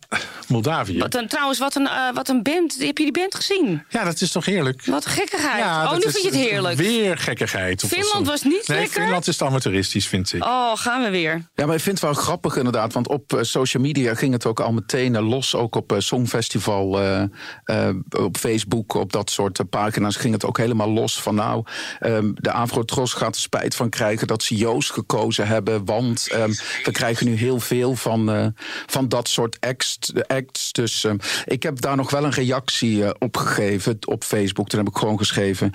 [0.48, 0.98] Moldavië.
[0.98, 2.76] Wat een, trouwens, wat een, eh, wat een band.
[2.78, 3.82] Heb je die band gezien?
[3.88, 4.84] Ja, dat is toch heerlijk?
[4.84, 5.58] Wat een gekkigheid.
[5.58, 6.76] Ja, oh, nu is vind je het heerlijk.
[6.76, 7.84] Weer gekkigheid.
[7.86, 9.02] Finland was niet nee, lekker?
[9.02, 10.44] Finland is te amateuristisch, vind ik.
[10.44, 11.48] Oh, gaan we weer.
[11.54, 12.92] Ja, maar ik vind het wel grappig inderdaad.
[12.92, 15.54] Want op eh, social media ging het ook al meteen los.
[15.54, 17.22] Ook op eh, Songfestival, eh,
[17.64, 21.22] eh, op Facebook, op dat soort pagina's ging het ook helemaal los.
[21.22, 21.64] Van nou,
[21.98, 25.84] ehm, de Afro-Tros gaat spijt van krijgen dat ze Joost gekozen hebben.
[25.84, 26.52] Want ehm,
[26.84, 28.46] we krijgen nu heel veel van, eh,
[28.86, 29.98] van dat soort acts.
[30.26, 30.72] acts.
[30.72, 34.68] Dus ehm, ik heb daar nog wel een reactie eh, op gegeven op Facebook.
[34.68, 35.72] Toen heb ik gewoon geschreven...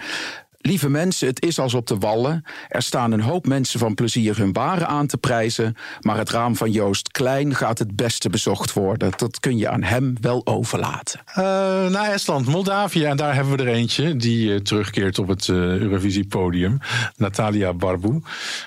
[0.61, 2.43] Lieve mensen, het is als op de wallen.
[2.67, 5.75] Er staan een hoop mensen van plezier hun waren aan te prijzen.
[6.01, 9.11] Maar het raam van Joost Klein gaat het beste bezocht worden.
[9.17, 11.19] Dat kun je aan hem wel overlaten.
[11.25, 11.43] Eh,
[11.87, 13.03] na Estland, Moldavië.
[13.03, 16.79] En daar hebben we er eentje die eh, terugkeert op het eh, Eurovisie-podium.
[17.15, 18.21] Natalia Barbu.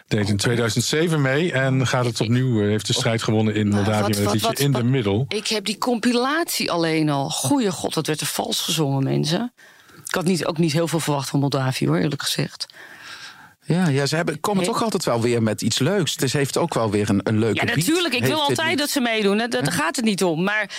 [0.09, 2.61] Deed in 2007 mee en gaat het opnieuw.
[2.61, 5.25] heeft de strijd gewonnen in Moldavië wat- met het liedje In wat- Middle.
[5.29, 7.31] Ik heb die compilatie alleen al.
[7.31, 9.53] Goeie god, dat werd er vals gezongen, mensen.
[10.13, 12.67] Ik had niet, ook niet heel veel verwacht van Moldavië, hoor, eerlijk gezegd.
[13.65, 16.17] Ja, ja ze hebben, komen toch altijd wel weer met iets leuks.
[16.17, 18.15] Dus heeft ook wel weer een, een leuke Ja, natuurlijk.
[18.15, 19.39] Ik wil altijd dat ze meedoen.
[19.39, 19.49] hè.
[19.49, 20.43] Daar daar gaat het niet om.
[20.43, 20.71] Maar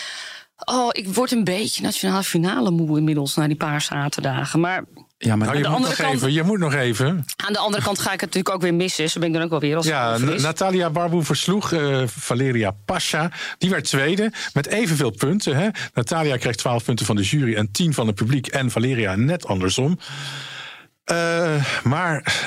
[0.66, 4.60] oh, ik word een beetje nationale finale moe inmiddels na die paar zaterdagen.
[4.60, 4.84] Maar
[5.18, 7.26] Ja, maar Nou, je, de moet andere nog kant- even, je moet nog even.
[7.46, 9.10] aan de andere kant ga ik het natuurlijk ook weer missen.
[9.10, 13.32] Zo ben ik dan ook wel weer als Ja, Natalia Barbu versloeg eh, Valeria Pasha.
[13.58, 15.56] Die werd tweede met evenveel punten.
[15.56, 15.68] Hè.
[15.94, 18.48] Natalia kreeg 12 punten van de jury en 10 van het publiek.
[18.48, 20.00] En Valeria net andersom.
[21.04, 22.44] Eh, maar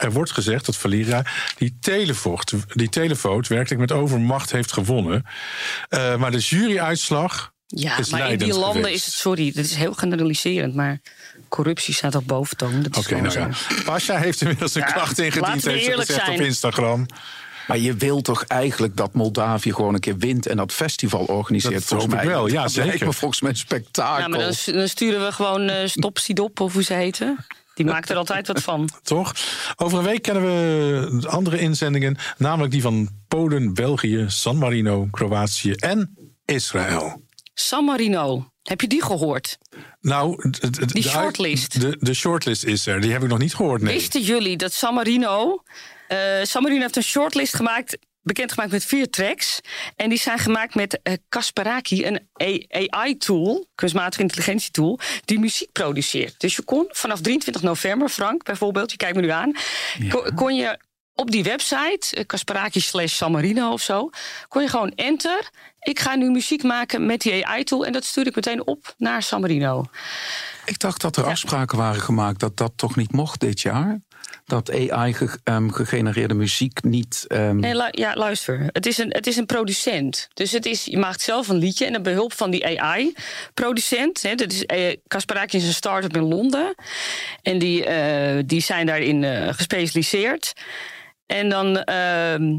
[0.00, 1.24] er wordt gezegd dat Valeria
[1.58, 5.24] die televocht, die televoot werkelijk met overmacht heeft gewonnen.
[5.88, 8.96] Eh, maar de juryuitslag Ja, is maar in die landen geweest.
[8.96, 11.00] is het, sorry, dit is heel generaliserend, maar
[11.48, 12.82] corruptie staat op boventoon.
[12.82, 13.82] Dat is Oké, gewoon nou ja.
[13.84, 16.38] Pasha heeft inmiddels een Ja, klacht ingediend, heeft ze eerlijk gezegd zijn.
[16.40, 17.06] op Instagram.
[17.66, 21.74] Maar je wil toch eigenlijk dat Moldavië gewoon een keer wint en dat festival organiseert?
[21.74, 22.26] Dat volgens mij.
[22.26, 22.88] wel, ja, dat zeker.
[22.88, 24.22] lijkt me volgens mij een spektakel.
[24.22, 27.36] Ja, maar dan, dan sturen we gewoon eh Stop Sidop, of hoe ze heten.
[27.80, 28.88] Die maakt er altijd wat van.
[29.02, 29.34] Toch?
[29.76, 35.72] Over een week kennen we andere inzendingen, namelijk die van Polen, België, San Marino, Kroatië
[35.72, 37.22] en Israël.
[37.54, 39.58] San Marino, heb je die gehoord?
[40.00, 41.80] Nou, Die de, shortlist.
[41.80, 43.00] De, de shortlist is er.
[43.00, 43.82] Die heb ik nog niet gehoord.
[43.82, 43.94] Nee.
[43.94, 45.62] Wisten jullie dat San Marino...
[46.08, 49.60] eh, San Marino heeft een shortlist gemaakt, bekendgemaakt met vier tracks.
[49.96, 52.28] En die zijn gemaakt met eh, Kasperaki, een
[52.90, 56.40] AI-tool, kunstmatige intelligentietool, die muziek produceert.
[56.40, 59.52] Dus je kon vanaf 23 november, Frank bijvoorbeeld, je kijkt me nu aan,
[60.08, 60.78] kon, kon je
[61.14, 64.10] op die website, eh, Kasperaki slash San Marino of zo,
[64.48, 65.50] kon je gewoon enter.
[65.80, 69.22] Ik ga nu muziek maken met die AI-tool en dat stuur ik meteen op naar
[69.22, 69.84] San Marino.
[70.64, 74.00] Ik dacht dat er afspraken waren gemaakt dat dat toch niet mocht dit jaar.
[74.50, 77.24] Dat AI ge- ehm, muziek niet.
[77.28, 78.68] ehm, ja, luister.
[78.72, 80.28] Het is, een, het is een producent.
[80.34, 84.22] Dus het is, je maakt zelf een liedje en dan behulp van die AI-producent.
[84.38, 86.74] Dat is eh, Kasparaki is een start-up in Londen.
[87.42, 90.52] En die, eh, die zijn daarin eh, gespecialiseerd.
[91.26, 91.82] En dan.
[91.82, 92.58] ehm,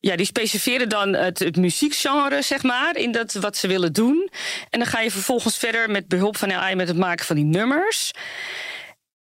[0.00, 4.30] ja, die specifieren dan het, het muziekgenre, zeg maar, in dat wat ze willen doen.
[4.70, 7.44] En dan ga je vervolgens verder met behulp van AI met het maken van die
[7.44, 8.10] nummers.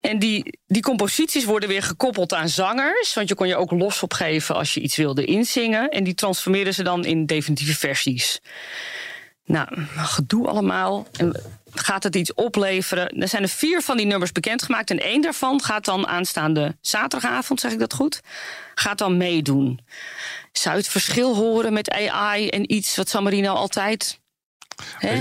[0.03, 3.13] En die, die composities worden weer gekoppeld aan zangers.
[3.13, 5.89] Want je kon je ook los opgeven als je iets wilde inzingen.
[5.89, 8.41] En die transformeren ze dan in definitieve versies.
[9.45, 11.07] Nou, gedoe allemaal.
[11.17, 11.41] En
[11.73, 13.09] gaat het iets opleveren?
[13.09, 14.89] Er zijn er vier van die nummers bekendgemaakt.
[14.89, 18.21] En één daarvan gaat dan aanstaande zaterdagavond, zeg ik dat goed?
[18.75, 19.79] Gaat dan meedoen.
[20.51, 24.21] Zou het verschil horen met AI en iets wat San altijd...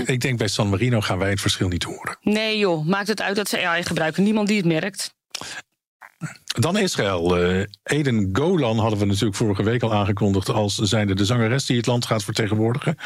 [0.05, 2.17] Ik denk bij San Marino gaan wij het verschil niet horen.
[2.21, 4.23] Nee joh, maakt het uit dat ze AI gebruiken.
[4.23, 5.13] Niemand die het merkt.
[6.59, 7.37] Dan Israël.
[7.37, 11.77] Eh, Eden Golan hadden we natuurlijk vorige week al aangekondigd als zijnde de zangeres die
[11.77, 12.97] het land gaat vertegenwoordigen.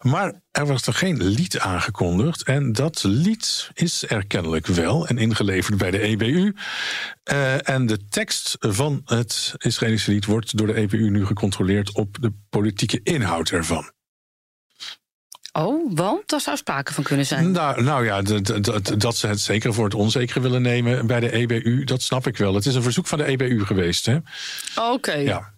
[0.00, 2.42] Maar er was er geen lied aangekondigd.
[2.42, 6.54] En dat lied is er kennelijk wel en ingeleverd bij de EBU.
[7.22, 12.16] Eh, en de tekst van het Israëlische lied wordt door de EBU nu gecontroleerd op
[12.20, 13.90] de politieke inhoud ervan.
[15.58, 17.50] Oh, want daar zou sprake van kunnen zijn.
[17.50, 18.22] Nou, nou ja,
[18.96, 22.36] dat ze het zeker voor het onzekere willen nemen bij de EBU, dat snap ik
[22.36, 22.54] wel.
[22.54, 24.18] Het is een verzoek van de EBU geweest, hè?
[24.76, 25.14] Oké.
[25.14, 25.52] Ja.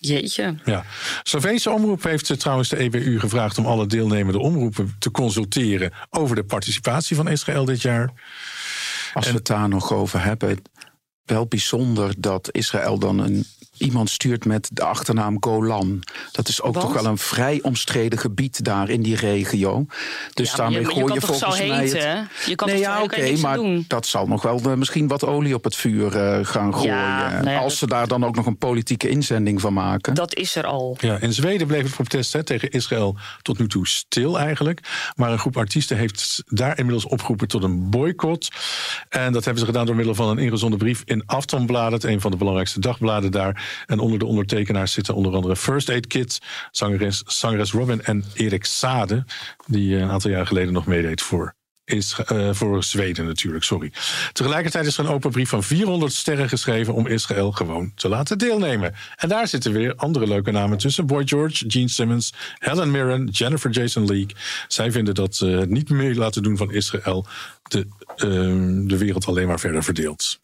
[0.00, 0.54] Jeetje.
[0.64, 0.84] Ja.
[1.22, 6.36] Sloveense omroep heeft eh, trouwens de EBU gevraagd om alle deelnemende omroepen te consulteren over
[6.36, 8.12] de participatie van Israël dit jaar.
[9.14, 10.62] Als we het daar nog over hebben.
[11.24, 13.46] Wel bijzonder dat Israël dan een
[13.78, 16.02] iemand stuurt met de achternaam Golan.
[16.32, 16.86] Dat is ook Want?
[16.86, 19.86] toch wel een vrij omstreden gebied daar in die regio.
[20.34, 21.78] Dus Ja, daarmee je- je gooi kan je zo volgens mij.
[21.78, 22.50] heten, het- hè?
[22.50, 23.84] Je kan nee, toch ja, zo- oké, je maar doen.
[23.88, 26.94] dat zal nog wel eh, misschien wat olie op het vuur eh, gaan gooien.
[26.96, 30.14] nou ja, Als dat- ze daar dan ook nog een politieke inzending van maken.
[30.14, 30.96] Dat is er al.
[31.00, 34.80] Ja, in Zweden bleef het protest hè, tegen Israël tot nu toe stil eigenlijk.
[35.16, 38.48] Maar een groep artiesten heeft daar inmiddels opgeroepen tot een boycott.
[39.08, 42.30] En dat hebben ze gedaan door middel van een ingezonden brief in Aftonbladet, een van
[42.30, 43.65] de belangrijkste dagbladen daar.
[43.86, 48.64] En onder de ondertekenaars zitten onder andere First Aid Kit, zangeres, zangeres Robin en Erik
[48.64, 49.24] Sade,
[49.66, 51.54] die eh, een aantal jaar geleden nog meedeed voor.
[51.86, 53.92] Is, eh, voor Zweden natuurlijk, sorry.
[54.32, 58.38] Tegelijkertijd is er een open brief van 400 sterren geschreven om Israël gewoon te laten
[58.38, 58.94] deelnemen.
[59.16, 61.06] En daar zitten weer andere leuke namen tussen.
[61.06, 64.34] Boy George, Gene Simmons, Helen Mirren, Jennifer Jason Leigh.
[64.68, 67.26] Zij vinden dat eh, het niet meer laten doen van Israël
[67.62, 70.40] de, ehm, de wereld alleen maar verder verdeelt.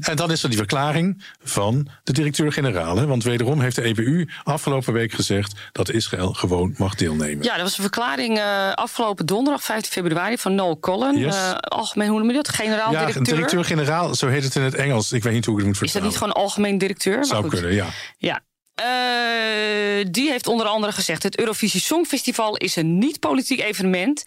[0.00, 2.96] En dan is er die verklaring van de directeur-generaal.
[2.96, 7.44] hè, Want wederom heeft de EBU afgelopen week gezegd dat Israël gewoon mag deelnemen.
[7.44, 11.18] Ja, dat was een verklaring eh, afgelopen donderdag, 15 februari, van Noel Cullen.
[11.18, 11.34] Yes.
[11.36, 12.46] eh, algemeen, hoe noem je dat?
[12.46, 13.16] Ja, Generaal-directeur.
[13.16, 15.12] een directeur-generaal, zo heet het in het Engels.
[15.12, 16.08] Ik weet niet hoe ik het moet is dat vertalen.
[16.08, 17.16] niet gewoon algemeen directeur?
[17.16, 17.50] Maar Zou goed.
[17.52, 17.86] kunnen, ja.
[18.18, 18.40] Ja.
[18.74, 24.22] Eh, die heeft onder andere gezegd: het Eurovisie Songfestival is een niet-politiek evenement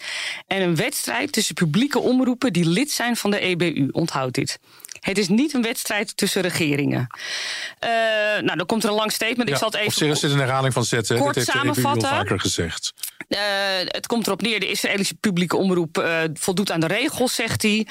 [0.47, 3.87] en een wedstrijd tussen publieke omroepen die lid zijn van de EBU.
[3.91, 4.59] Onthoud dit.
[5.05, 7.07] Het is niet een wedstrijd tussen regeringen.
[7.79, 7.89] Eh,
[8.41, 9.49] nou, dan komt er een lang statement.
[9.49, 10.17] Ik zal het even.
[10.17, 11.17] zit een herhaling van zetten.
[11.17, 12.09] kort heeft de EBU samenvatten.
[12.09, 12.93] al vaker gezegd.
[13.27, 13.39] Eh,
[13.85, 17.87] het komt erop neer, de Israëlische publieke omroep eh, voldoet aan de regels, zegt hij.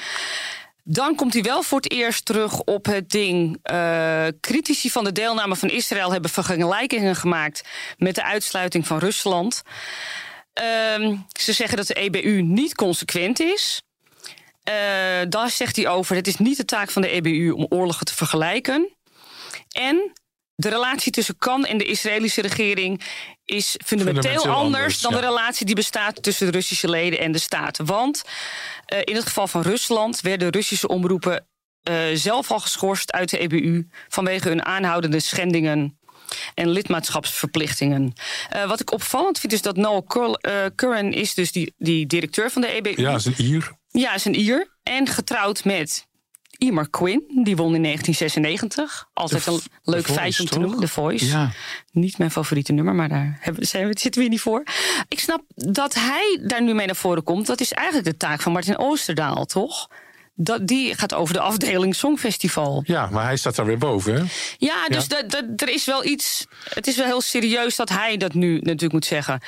[0.83, 3.59] Dan komt hij wel voor het eerst terug op het ding.
[3.61, 7.63] eh, critici van de deelname van Israël hebben vergelijkingen gemaakt
[7.97, 9.61] met de uitsluiting van Rusland.
[10.53, 13.81] Ehm, ze zeggen dat de EBU niet consequent is.
[14.65, 14.73] Eh,
[15.29, 18.15] daar zegt hij over: het is niet de taak van de EBU om oorlogen te
[18.15, 18.89] vergelijken.
[19.71, 20.11] En
[20.55, 23.01] de relatie tussen Kan en de Israëlische regering
[23.45, 25.19] is fundamenteel, Fundamenteel anders, anders, dan ja.
[25.19, 27.79] de relatie die bestaat tussen de Russische leden en de staat.
[27.83, 28.23] Want
[28.85, 31.47] eh, in het geval van Rusland werden Russische omroepen
[31.83, 35.99] eh, zelf al geschorst uit de EBU vanwege hun aanhoudende schendingen
[36.53, 38.13] en lidmaatschapsverplichtingen.
[38.67, 42.61] Wat ik opvallend vind is dat Noel Cur- Curran is dus die, die directeur van
[42.61, 43.01] de EBU.
[43.01, 43.77] Ja, is een Ier.
[43.95, 44.67] Ja, is een Ier.
[44.83, 46.07] En getrouwd met
[46.57, 47.23] Emer Quinn.
[47.43, 49.09] Die won in 1996.
[49.13, 50.79] Altijd een leuk feitje om te noemen.
[50.79, 51.25] The Voice.
[51.25, 51.51] Ja.
[51.91, 54.63] Niet mijn favoriete nummer, maar daar hebben, zijn we, zitten we hier niet voor.
[55.07, 57.45] Ik snap dat hij daar nu mee naar voren komt.
[57.47, 59.87] Dat is eigenlijk de taak van Martin Oosterdaal, toch?
[60.37, 62.83] Dat, die gaat over de afdeling Songfestival.
[62.85, 64.13] Ja, maar hij staat daar weer boven.
[64.13, 64.23] Hè?
[64.57, 65.07] Ja, dus
[65.55, 66.47] er is wel iets.
[66.73, 69.41] Het is wel heel serieus dat hij dat nu natuurlijk moet zeggen.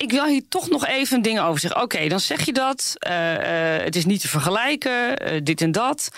[0.00, 1.82] Ik wil hier toch nog even dingen over zeggen.
[1.82, 2.94] Oké, dan zeg je dat.
[2.98, 6.08] eh, eh, het is niet te vergelijken, eh, dit en dat.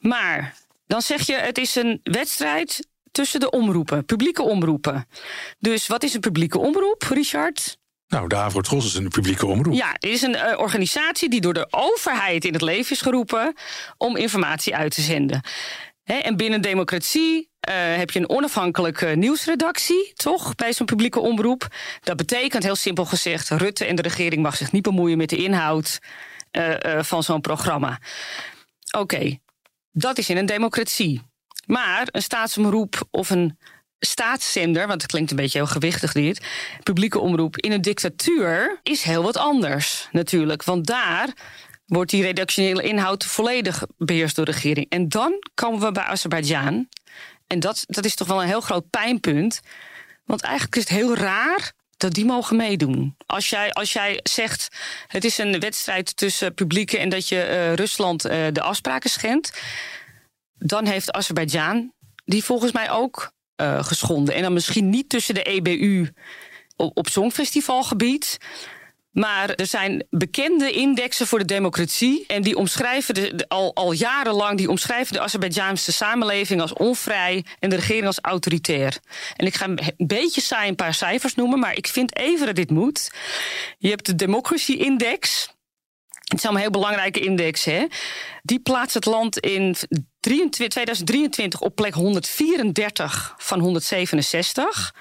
[0.00, 0.54] Maar
[0.86, 5.08] dan zeg je: het is een wedstrijd tussen de omroepen, publieke omroepen.
[5.58, 7.76] Dus wat is een publieke omroep, Richard?
[8.08, 9.74] Nou, de Avrotros is een publieke omroep.
[9.74, 13.54] Ja, het is een organisatie die door de overheid in het leven is geroepen
[13.96, 15.40] om informatie uit te zenden.
[16.04, 20.54] En binnen democratie eh, heb je een onafhankelijke nieuwsredactie, toch?
[20.54, 21.68] Bij zo'n publieke omroep.
[22.00, 25.36] Dat betekent, heel simpel gezegd, Rutte en de regering mag zich niet bemoeien met de
[25.36, 25.98] inhoud
[26.50, 28.00] eh, eh, van zo'n programma.
[28.98, 29.38] Oké,
[29.92, 31.22] dat is in een democratie.
[31.66, 33.58] Maar een staatsomroep of een
[33.98, 36.46] staatszender, want het klinkt een beetje heel gewichtig dit,
[36.82, 40.64] publieke omroep in een dictatuur is heel wat anders natuurlijk.
[40.64, 41.32] Want daar
[41.96, 44.86] wordt die redactionele inhoud volledig beheerst door de regering.
[44.88, 46.88] En dan komen we bij Azerbeidzjan.
[47.46, 49.60] En dat, dat is toch wel een heel groot pijnpunt.
[50.24, 53.16] Want eigenlijk is het heel raar dat die mogen meedoen.
[53.26, 54.68] Als jij, als jij zegt,
[55.06, 59.60] het is een wedstrijd tussen publieke en dat je eh, Rusland eh, de afspraken schendt,
[60.54, 61.92] dan heeft Azerbeidzjan
[62.24, 64.34] die volgens mij ook eh, geschonden.
[64.34, 66.08] En dan misschien niet tussen de EBU
[66.76, 68.38] op, op Songfestivalgebied.
[69.12, 72.24] Maar er zijn bekende indexen voor de democratie.
[72.26, 77.70] En die omschrijven de, al, al jarenlang die omschrijven de Azerbeidzjaanse samenleving als onvrij en
[77.70, 78.98] de regering als autoritair.
[79.36, 82.56] En ik ga een beetje saai een paar cijfers noemen, maar ik vind even dat
[82.56, 83.10] dit moet.
[83.78, 85.50] Je hebt de Democracy Index.
[86.32, 87.64] Het is een heel belangrijke index.
[87.64, 87.86] Hè?
[88.42, 89.76] Die plaatst het land in
[90.20, 94.94] 23 2023 op plek 134 van 167.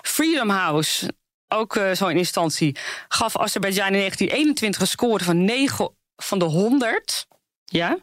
[0.00, 1.08] Freedom House,
[1.48, 2.76] ook eh, zo'n instantie,
[3.08, 7.26] gaf Azerbeidzjan in 1921 een score van 9 van de 100.
[7.64, 7.98] Ja.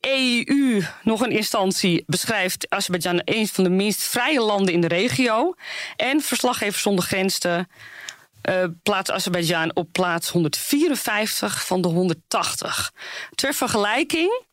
[0.00, 5.54] EU, nog een instantie, beschrijft Azerbeidzjan een van de minst vrije landen in de regio.
[5.96, 7.68] En Verslaggevers zonder Grenzen
[8.42, 12.92] eh plaatst Azerbeidzjan op plaats 154 van de 180.
[13.34, 14.44] Ter vergelijking,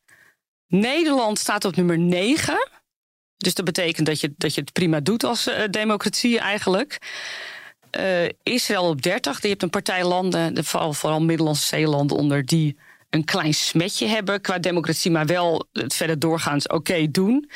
[0.67, 2.69] Nederland staat op nummer 9
[3.38, 6.97] Dus dat betekent dat je, dat je het prima doet als uh, democratie eigenlijk.
[7.91, 9.41] Uh, Israël op 30.
[9.41, 12.78] Je hebt een partij landen, de, vooral, vooral Middellandse zeelanden onder, die
[13.10, 17.49] een klein smetje hebben qua democratie, maar wel het verder doorgaans oké doen.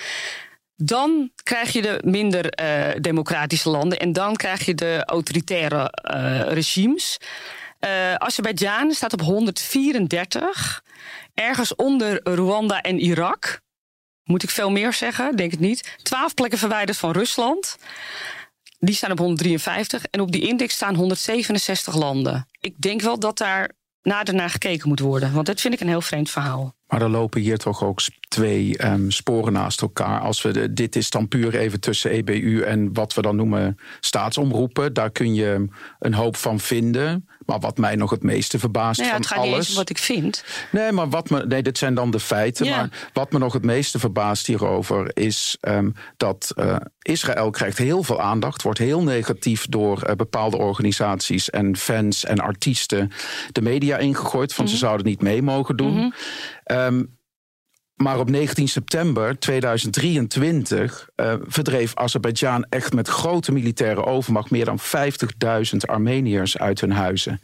[0.75, 5.91] Dan krijg je de minder uh, democratische landen en dan krijg je de autoritaire
[6.47, 7.17] regimes.
[8.17, 10.83] Azerbeidzjan staat op 134,
[11.33, 13.61] ergens onder Rwanda en Irak.
[14.23, 15.35] Moet ik veel meer zeggen?
[15.35, 15.97] Denk het niet.
[16.03, 17.77] Twaalf plekken verwijderd van Rusland.
[18.85, 20.05] Die staan op 153.
[20.05, 22.47] En op die index staan 167 landen.
[22.59, 25.33] Ik denk wel dat daar nader naar gekeken moet worden.
[25.33, 26.75] Want dat vind ik een heel vreemd verhaal.
[26.87, 30.19] Maar er lopen hier toch ook twee um, sporen naast elkaar.
[30.19, 34.93] Als we dit is dan puur even tussen EBU en wat we dan noemen staatsomroepen.
[34.93, 35.67] Daar kun je
[35.99, 37.27] een hoop van vinden.
[37.45, 39.57] Maar wat mij nog het meeste verbaast nou ja, van het gaat alles.
[39.57, 40.43] Niet eens wat ik vind.
[40.71, 41.45] Nee, maar wat me.
[41.45, 42.65] Nee, dit zijn dan de feiten.
[42.65, 42.75] Ja.
[42.75, 48.03] Maar wat me nog het meeste verbaast hierover is um, dat uh, Israël krijgt heel
[48.03, 48.61] veel aandacht.
[48.61, 53.11] Wordt heel negatief door uh, bepaalde organisaties en fans en artiesten
[53.51, 54.53] de media ingegooid.
[54.53, 54.73] Van Mhm.
[54.73, 55.93] ze zouden niet mee mogen doen.
[55.93, 56.09] Mhm.
[56.79, 57.17] Um,
[58.03, 64.79] maar op 19 september 2023 uh, verdreef Azerbeidzjan echt met grote militaire overmacht meer dan
[64.79, 67.41] 50.000 Armeniërs uit hun huizen.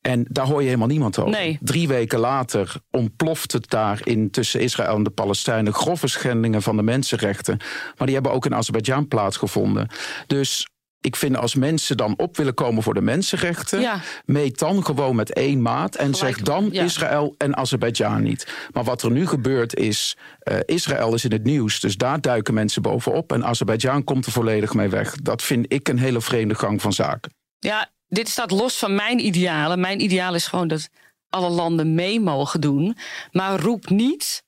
[0.00, 1.30] En daar hoor je helemaal niemand over.
[1.30, 1.58] Nee.
[1.60, 6.76] Drie weken later ontploft het daar in tussen Israël en de Palestijnen grove schendingen van
[6.76, 7.56] de mensenrechten.
[7.96, 9.88] Maar die hebben ook in Azerbeidzjan plaatsgevonden.
[10.26, 10.66] Dus
[11.00, 14.00] ik vind als mensen dan op willen komen voor de mensenrechten, Ja.
[14.24, 16.82] meet dan gewoon met één maat en Gelijk, zeg dan ja.
[16.84, 18.46] Israël en Azerbeidzjan niet.
[18.72, 22.54] Maar wat er nu gebeurt is, uh, Israël is in het nieuws, dus daar duiken
[22.54, 25.14] mensen bovenop en Azerbeidzjan komt er volledig mee weg.
[25.16, 27.34] Dat vind ik een hele vreemde gang van zaken.
[27.58, 29.80] Ja, dit staat los van mijn idealen.
[29.80, 30.88] Mijn ideaal is gewoon dat
[31.28, 32.96] alle landen mee mogen doen.
[33.32, 34.42] Maar roep niet,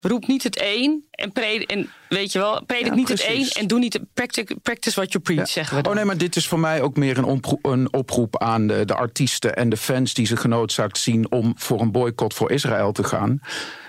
[0.00, 3.48] roep niet het een en, predik, en weet je wel, predik Ja, niet het een
[3.48, 5.92] en doe niet practice, practice what you preach, zeggen we dan.
[5.92, 8.84] Oh nee, maar dit is voor mij ook meer een, oproep, een oproep aan de,
[8.84, 12.92] de artiesten en de fans die zich genoodzaakt zien om voor een boycott voor Israël
[12.92, 13.40] te gaan.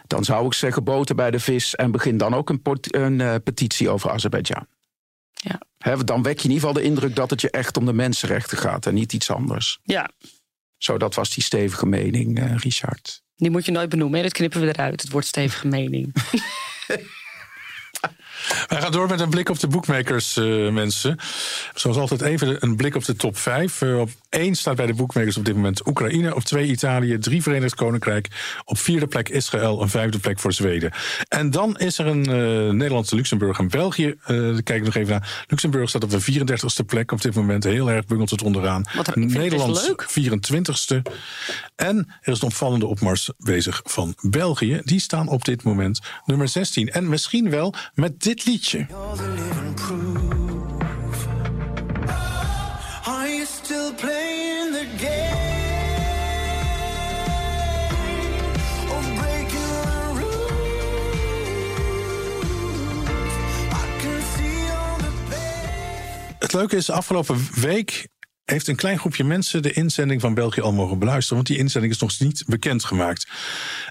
[0.07, 3.35] Dan zou ik zeggen, boter bij de vis en begin dan ook een, een uh,
[3.43, 4.67] petitie over Azerbeidzjan.
[5.31, 5.61] Ja.
[5.77, 7.93] He, dan wek je in ieder geval de indruk dat het je echt om de
[7.93, 9.79] mensenrechten gaat en niet iets anders.
[9.83, 10.09] Ja,
[10.77, 13.23] Zo, dat was die stevige mening, uh, Richard.
[13.39, 14.23] Die moet je nooit benoemen.
[14.23, 15.02] Dat knippen we eruit.
[15.02, 16.13] Het wordt stevige mening.
[18.67, 21.17] Wij gaan door met een blik op de boekmakers, uh, mensen.
[21.73, 23.81] Zoals altijd even een blik op de top 5.
[23.81, 26.35] Uh, op 1 staat bij de boekmakers op dit moment Oekraïne.
[26.35, 28.27] Op 2 Italië, 3 Verenigd Koninkrijk.
[28.65, 30.91] Op vierde plek Israël, een vijfde plek voor Zweden.
[31.27, 34.15] En dan is er een uh, Nederlandse Luxemburg en België.
[34.63, 35.45] Kijk nog even naar.
[35.47, 37.63] Luxemburg staat op de 34ste plek op dit moment.
[37.63, 38.83] Heel erg bungelt het onderaan.
[38.95, 40.07] Wat er, Nederland leuk.
[40.09, 41.12] 24ste.
[41.75, 44.81] En er is een opvallende opmars bezig van België.
[44.83, 46.89] Die staan op dit moment nummer 16.
[46.89, 48.86] En misschien wel met dit liedje.
[53.69, 54.39] The pain.
[66.49, 68.08] Het leuke is, afgelopen week
[68.49, 71.35] heeft een klein groepje mensen de inzending van België al mogen beluisteren.
[71.35, 73.27] Want die inzending is nog niet bekendgemaakt.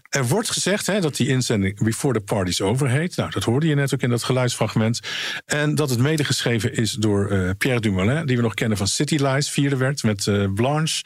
[0.08, 3.16] Er wordt gezegd hè, dat die inzending Before the Party's Over heet.
[3.16, 5.00] Nou, dat hoorde je net ook in dat geluidsfragment.
[5.44, 9.16] En dat het medegeschreven is door uh, Pierre Dumoulin, die we nog kennen van City
[9.16, 11.04] Lies, vierde werd met uh, Blanche.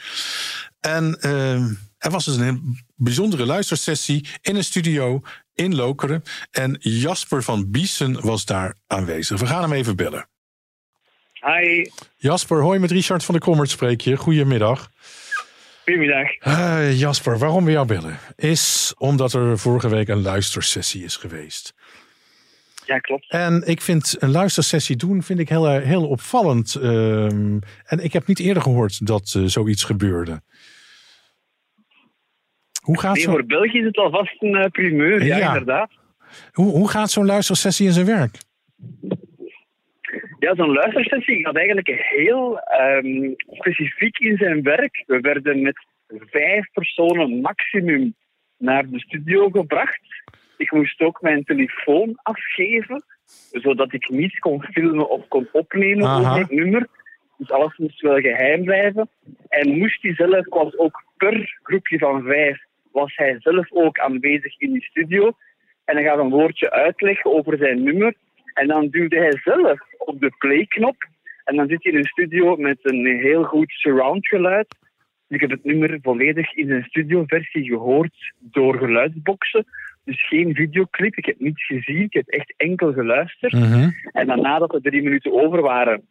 [0.80, 1.54] En uh,
[1.98, 5.20] er was dus een bijzondere luistersessie in een studio
[5.54, 6.22] in Lokeren.
[6.50, 9.40] En Jasper van Biesen was daar aanwezig.
[9.40, 10.30] We gaan hem even bellen.
[11.42, 11.90] Hi.
[12.16, 14.16] Jasper, hoi met Richard van der Kommert spreek je.
[14.16, 14.90] Goedemiddag.
[15.84, 16.46] Goedemiddag.
[16.46, 18.18] Uh, Jasper, waarom we jou bellen?
[18.36, 21.74] Is omdat er vorige week een luistersessie is geweest.
[22.86, 23.30] Ja, klopt.
[23.30, 26.76] En ik vind een luistersessie doen vind ik heel, heel opvallend.
[26.80, 30.42] Uh, en ik heb niet eerder gehoord dat uh, zoiets gebeurde.
[32.80, 33.30] Hoe gaat nee, zo...
[33.30, 35.46] voor België is het alvast een uh, primeur, ja, ja.
[35.46, 35.90] inderdaad.
[36.52, 38.38] Hoe, hoe gaat zo'n luistersessie in zijn werk?
[40.42, 45.02] Ja, zo'n luistersessie gaat eigenlijk heel um, specifiek in zijn werk.
[45.06, 48.14] We werden met vijf personen maximum
[48.58, 50.00] naar de studio gebracht.
[50.56, 53.04] Ik moest ook mijn telefoon afgeven,
[53.52, 56.18] zodat ik niet kon filmen of kon opnemen Aha.
[56.18, 56.86] over het nummer.
[57.38, 59.08] Dus alles moest wel geheim blijven.
[59.48, 64.60] En moest hij zelf, was ook per groepje van vijf, was hij zelf ook aanwezig
[64.60, 65.32] in die studio.
[65.84, 68.14] En hij gaat een woordje uitleggen over zijn nummer.
[68.54, 70.96] En dan duwde hij zelf op de play-knop.
[71.44, 74.76] En dan zit hij in een studio met een heel goed surround geluid.
[75.28, 79.64] Ik heb het nummer volledig in zijn studioversie gehoord door geluidsboxen.
[80.04, 83.52] Dus geen videoclip, ik heb niets gezien, ik heb echt enkel geluisterd.
[83.52, 83.90] Mhm.
[84.12, 86.02] En dan nadat de drie minuten over waren,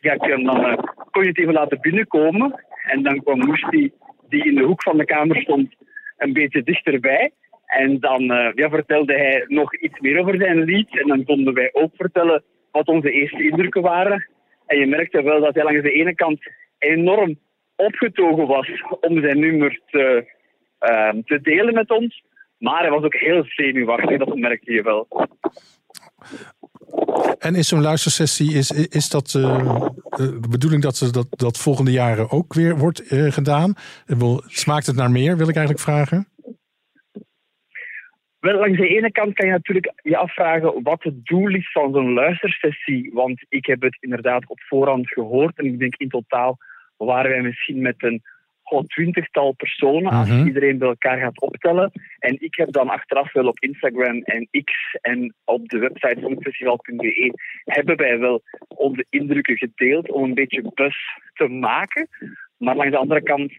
[0.00, 0.78] ja, ik hem dan, eh,
[1.10, 2.64] kon je het even laten binnenkomen.
[2.82, 3.92] En dan kwam Moesti,
[4.28, 5.74] die in de hoek van de kamer stond,
[6.16, 7.32] een beetje dichterbij.
[7.68, 11.00] En dan eh, vertelde hij nog iets meer over zijn lied.
[11.00, 14.28] En dan konden wij ook vertellen wat onze eerste indrukken waren.
[14.66, 16.40] En je merkte wel dat hij langs de ene kant
[16.78, 17.38] enorm
[17.76, 20.32] opgetogen was om zijn nummer te,
[20.78, 22.22] ehm, te delen met ons.
[22.58, 25.28] Maar hij was ook heel zenuwachtig, dat merkte je wel.
[27.38, 31.90] En is zo'n luistersessie, is, is dat eh, eh, de bedoeling dat dat, dat volgende
[31.90, 33.74] jaren ook weer wordt gedaan?
[34.46, 36.28] Smaakt het naar meer, wil ik eigenlijk vragen?
[38.40, 41.92] Wel, langs de ene kant kan je natuurlijk je afvragen wat het doel is van
[41.92, 43.10] zo'n luistersessie.
[43.12, 45.58] Want ik heb het inderdaad op voorhand gehoord.
[45.58, 46.58] En ik denk in totaal
[46.96, 48.22] waren wij misschien met een
[48.62, 50.46] goh, twintigtal personen als Mhm.
[50.46, 51.92] iedereen bij elkaar gaat optellen.
[52.18, 56.36] En ik heb dan achteraf wel op Instagram en X en op de website van
[56.42, 57.32] festival.be
[57.64, 60.96] hebben wij wel onze indrukken gedeeld om een beetje buzz
[61.34, 62.08] te maken.
[62.56, 63.52] Maar langs de andere kant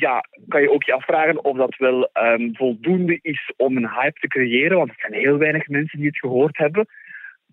[0.00, 4.20] ja, kan je ook je afvragen of dat wel ehm, voldoende is om een hype
[4.20, 6.86] te creëren, want het zijn heel weinig mensen die het gehoord hebben.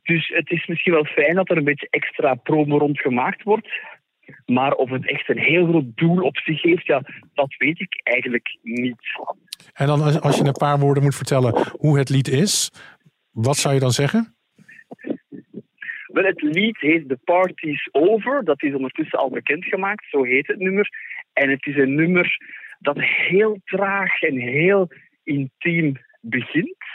[0.04, 3.68] Dus het is misschien wel fijn dat er een beetje extra promo rond gemaakt wordt.
[4.46, 7.02] Maar of het echt een heel groot doel op zich heeft, ja,
[7.34, 9.02] dat weet ik eigenlijk niet.
[9.74, 12.72] En dan als, je een paar woorden moet vertellen hoe het lied is,
[13.32, 14.37] wat zou je dan zeggen?
[16.18, 18.44] Wel, het lied heet The Party's Over.
[18.44, 20.90] Dat is ondertussen al bekendgemaakt, zo heet het nummer.
[21.34, 22.38] En het is een nummer
[22.80, 24.88] dat heel traag en heel
[25.24, 26.86] intiem begint.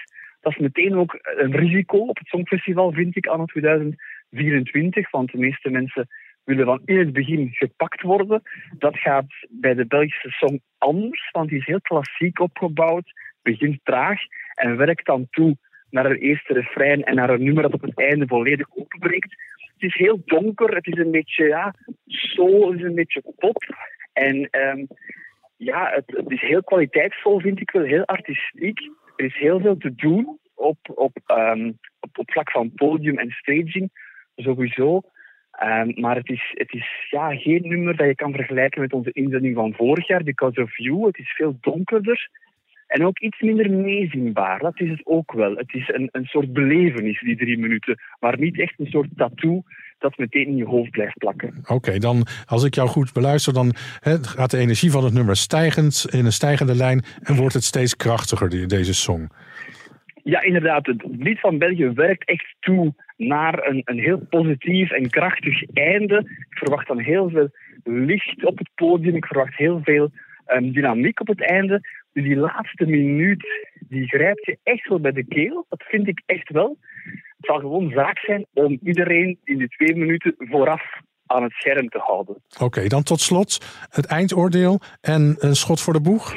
[0.40, 5.10] Dat is meteen ook een risico op het Songfestival, vind ik, anno 2024.
[5.10, 6.08] Want de meeste mensen
[6.44, 8.42] willen van in het begin gepakt worden.
[8.78, 13.12] Dat gaat bij de Belgische song anders, want die is heel klassiek opgebouwd,
[13.42, 14.20] begint traag
[14.54, 15.56] en werkt dan toe
[15.92, 19.30] naar een eerste refrein en naar een nummer dat op het einde volledig openbreekt.
[19.56, 21.74] Het is heel donker, het is een beetje ja,
[22.06, 23.64] soul, het is een beetje pop.
[24.12, 24.84] En ehm,
[25.56, 28.80] ja, het, het is heel kwaliteitsvol, vind ik wel, heel artistiek.
[29.16, 33.30] Er is heel veel te doen op, op, ehm, op, op vlak van podium en
[33.30, 33.90] staging,
[34.36, 35.00] sowieso.
[35.52, 39.12] Ehm, maar het is, het is ja, geen nummer dat je kan vergelijken met onze
[39.12, 41.06] inzending van vorig jaar, Because of You.
[41.06, 42.30] Het is veel donkerder
[42.92, 44.58] en ook iets minder meezienbaar.
[44.58, 45.56] Dat is het ook wel.
[45.56, 49.62] Het is een, een soort belevenis, die drie minuten, maar niet echt een soort tattoo
[49.98, 51.54] dat meteen in je hoofd blijft plakken.
[51.66, 53.72] Oké, dan als ik jou goed beluister, dan
[54.22, 57.96] gaat de energie van het nummer stijgend in een stijgende lijn en wordt het steeds
[57.96, 59.28] krachtiger, die- deze song.
[60.22, 60.86] Ja, inderdaad.
[60.86, 66.18] Het lied van België werkt echt toe naar een, een heel positief en krachtig einde.
[66.50, 67.50] Ik verwacht dan heel veel
[67.84, 69.14] licht op het podium.
[69.16, 70.10] Ik verwacht heel veel
[70.46, 71.80] ehm, dynamiek op het einde.
[72.12, 73.44] Dus die laatste minuut,
[73.88, 75.66] die grijpt je echt wel bij de keel.
[75.68, 76.78] Dat vind ik echt wel.
[77.36, 80.82] Het zal gewoon zaak zijn om iedereen in die twee minuten vooraf
[81.26, 82.42] aan het scherm te houden.
[82.60, 83.58] Oké, dan tot slot
[83.90, 86.34] het eindoordeel en een schot voor de boeg.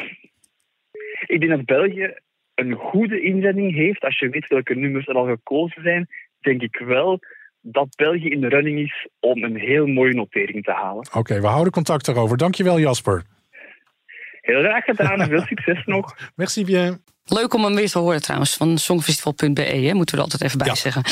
[1.26, 2.13] Ik denk dat België
[2.55, 4.03] een goede inzending heeft.
[4.03, 6.07] Als je weet welke nummers er al gekozen zijn,
[6.39, 7.19] denk ik wel
[7.61, 11.07] dat België in de running is om een heel mooie notering te halen.
[11.13, 12.38] Oké, we houden contact daarover.
[12.38, 13.23] Dankjewel Jasper.
[14.46, 16.16] Heel graag gedaan en veel succes nog.
[16.36, 17.04] Merci bien.
[17.24, 20.58] Leuk om hem weer te horen trouwens, van songfestival.be, hè, moeten we er altijd even
[20.58, 20.76] bij Ja.
[20.76, 21.04] zeggen.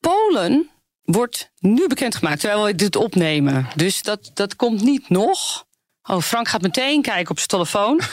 [0.00, 0.70] Polen
[1.02, 3.66] wordt nu bekendgemaakt, terwijl we dit opnemen.
[3.74, 5.66] Dus dat, dat komt niet nog.
[6.02, 8.00] Oh, Frank gaat meteen kijken op zijn telefoon.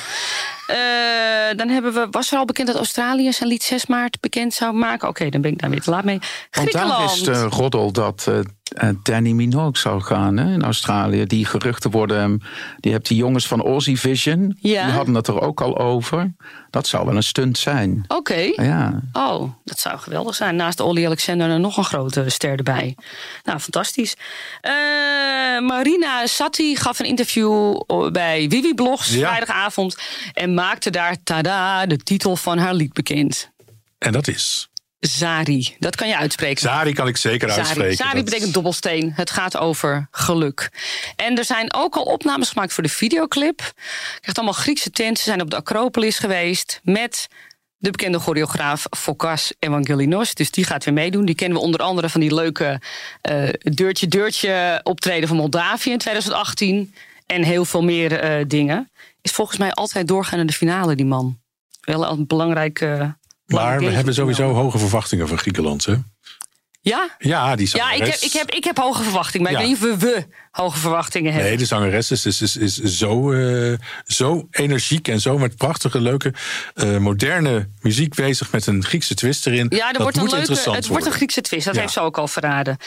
[0.65, 4.53] Eh, dan hebben we, was er al bekend dat Australië zijn lied 6 maart bekend
[4.53, 5.07] zou maken?
[5.07, 6.19] Oké, dan ben ik daar weer te laat mee.
[6.19, 7.11] Want daar Griekenland.
[7.11, 8.45] is de roddel dat eh, eh,
[9.03, 11.25] Danny Minogue zou gaan hè, in Australië.
[11.25, 12.17] Die geruchten worden...
[12.19, 12.41] hem-
[12.79, 14.57] Die hebt die jongens van Aussie Vision.
[14.59, 14.85] Ja.
[14.85, 16.33] Die hadden het er ook al over.
[16.69, 18.03] Dat zou wel een stunt zijn.
[18.07, 18.51] Oké.
[18.55, 19.01] Ja.
[19.13, 20.55] Oh, dat zou geweldig zijn.
[20.55, 22.95] Naast Olly Alexander er nog een grote ster erbij.
[23.43, 24.15] Nou, fantastisch.
[24.61, 24.71] Eh,
[25.59, 29.27] Marina Satti gaf een interview bij Vivi Blogs Ja.
[29.29, 29.97] vrijdagavond.
[30.33, 33.49] En maakte daar, tada, de titel van haar lied bekend.
[33.97, 34.69] En dat is.
[34.99, 35.75] Zari.
[35.79, 36.61] Dat kan je uitspreken.
[36.61, 37.95] Zari kan ik zeker Zari, uitspreken.
[37.95, 39.11] Zari Dat- betekent dobbelsteen.
[39.15, 40.69] Het gaat over geluk.
[41.15, 43.57] En er zijn ook al opnames gemaakt voor de videoclip.
[44.19, 45.17] Krijgt allemaal Griekse tenten.
[45.17, 47.27] Ze zijn op de Acropolis geweest met
[47.77, 50.33] de bekende choreograaf Fokas Evangelinos.
[50.33, 51.25] Dus die gaat weer meedoen.
[51.25, 52.81] Die kennen we onder andere van die leuke
[53.21, 56.93] eh, deurtje-deurtje optreden van Moldavië in 2018.
[57.25, 58.91] En heel veel meer eh, dingen.
[59.21, 61.39] Is volgens mij altijd doorgaan in de finale, die man.
[61.81, 62.81] Wel een belangrijk.
[62.81, 63.09] eh,
[63.45, 65.85] Maar we hebben sowieso hoge verwachtingen van Griekenland.
[65.85, 65.95] Hè?
[66.81, 67.09] Ja?
[67.19, 68.07] Ja, die Ja, zangeres.
[68.07, 69.51] ik heb, ik, heb, ik heb hoge verwachtingen.
[69.51, 69.67] Maar Ja.
[69.67, 71.49] ik weet niet of we, we hoge verwachtingen hebben.
[71.49, 76.01] Nee, de zangeres is, is, is, is zo, eh, zo energiek en zo met prachtige,
[76.01, 76.33] leuke,
[76.73, 79.65] eh, moderne muziek bezig met een Griekse twist erin.
[79.69, 81.11] Ja, er dat wordt een leuke, het wordt een.
[81.11, 81.65] Griekse twist.
[81.65, 81.81] Dat Ja.
[81.81, 82.77] heeft ze ook al verraden.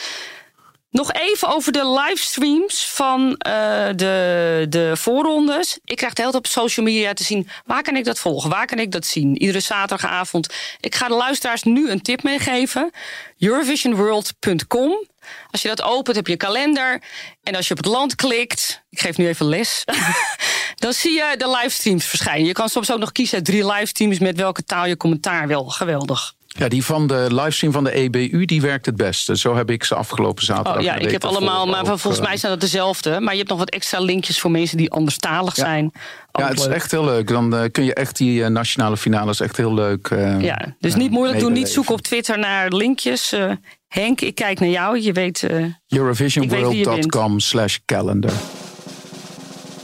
[0.91, 5.79] Nog even over de livestreams van eh, de, de voorrondes.
[5.83, 7.49] Ik krijg de hele op social media te zien...
[7.65, 9.37] waar kan ik dat volgen, waar kan ik dat zien?
[9.37, 10.53] Iedere zaterdagavond.
[10.79, 12.91] Ik ga de luisteraars nu een tip meegeven.
[13.39, 15.07] Eurovisionworld.com.
[15.51, 17.03] Als je dat opent, heb je een kalender.
[17.43, 18.83] En als je op het land klikt...
[18.89, 19.83] ik geef nu even les...
[20.75, 22.45] dan zie je de livestreams verschijnen.
[22.45, 24.19] Je kan soms ook nog kiezen uit drie livestreams...
[24.19, 25.65] met welke taal je commentaar wil.
[25.65, 26.37] Geweldig.
[26.59, 29.37] Ja, die van de livestream van de EBU, die werkt het beste.
[29.37, 30.75] Zo heb ik ze afgelopen zaterdag.
[30.77, 33.19] Oh, ja, en de ik heb allemaal, maar ook, volgens eh, mij zijn dat dezelfde.
[33.19, 35.63] Maar je hebt nog wat extra linkjes voor mensen die anderstalig Ja.
[35.63, 35.91] zijn.
[36.31, 36.73] Ja, het is leuk.
[36.73, 37.27] echt heel leuk.
[37.27, 40.07] Dan eh, kun je echt die eh, nationale finales echt heel leuk.
[40.07, 43.31] eh, Ja, dus niet moeilijk doen, niet zoeken op Twitter naar linkjes.
[43.31, 43.51] Eh,
[43.87, 44.99] Henk, ik kijk naar jou.
[45.01, 45.43] Je weet.
[45.43, 48.31] eh, Eurovisionworld.com slash calendar.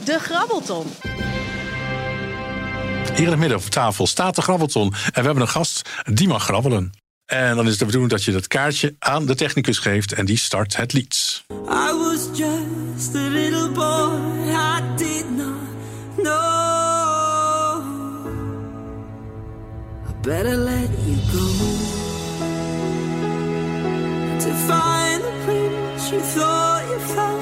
[0.04, 0.86] De Grabbelton.
[3.16, 4.92] Hier in het midden op tafel staat de grabbelton.
[4.92, 6.92] En we hebben een gast, die mag grabbelen.
[7.26, 10.36] En dan is de bedoeling dat je dat kaartje aan de technicus geeft en die
[10.38, 11.44] start het lied.
[11.50, 15.54] I was just a little boy, I did not
[16.16, 17.82] know.
[20.08, 21.46] I better let you go.
[24.38, 25.05] To find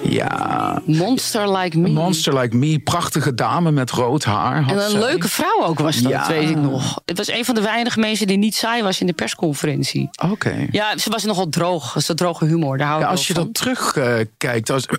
[0.03, 1.89] Ja, Monster Like Me.
[1.89, 4.63] Monster Like Me, prachtige dame met rood haar.
[4.63, 5.01] had En een zij.
[5.01, 6.19] leuke vrouw ook was dat, Ja.
[6.19, 6.99] dat weet ik nog.
[7.05, 10.11] Het was een van de weinige mensen die niet saai was in de persconferentie.
[10.31, 10.67] Oké.
[10.71, 11.87] Ja, ze was nogal droog.
[11.93, 12.79] Dat is de droge humor.
[12.79, 13.43] Daar hou Ja, als je van.
[13.45, 14.87] dat terugkijkt, als,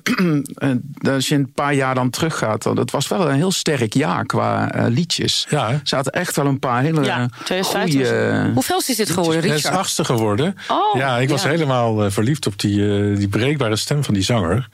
[0.56, 0.70] eh,
[1.14, 4.26] als je een paar jaar dan teruggaat, dan het was wel een heel sterk jaar
[4.26, 5.48] qua eh, liedjes.
[5.50, 5.70] Ja?
[5.70, 8.52] Er zaten echt wel een paar hele Ja, 2015 was- goede.
[8.54, 9.76] Hoeveel is dit geworden, Het is Richard?
[9.78, 10.56] achtste geworden.
[10.68, 14.24] Oh, ja, ik was helemaal eh, verliefd op die, eh, die breekbare stem van die
[14.24, 14.68] zanger.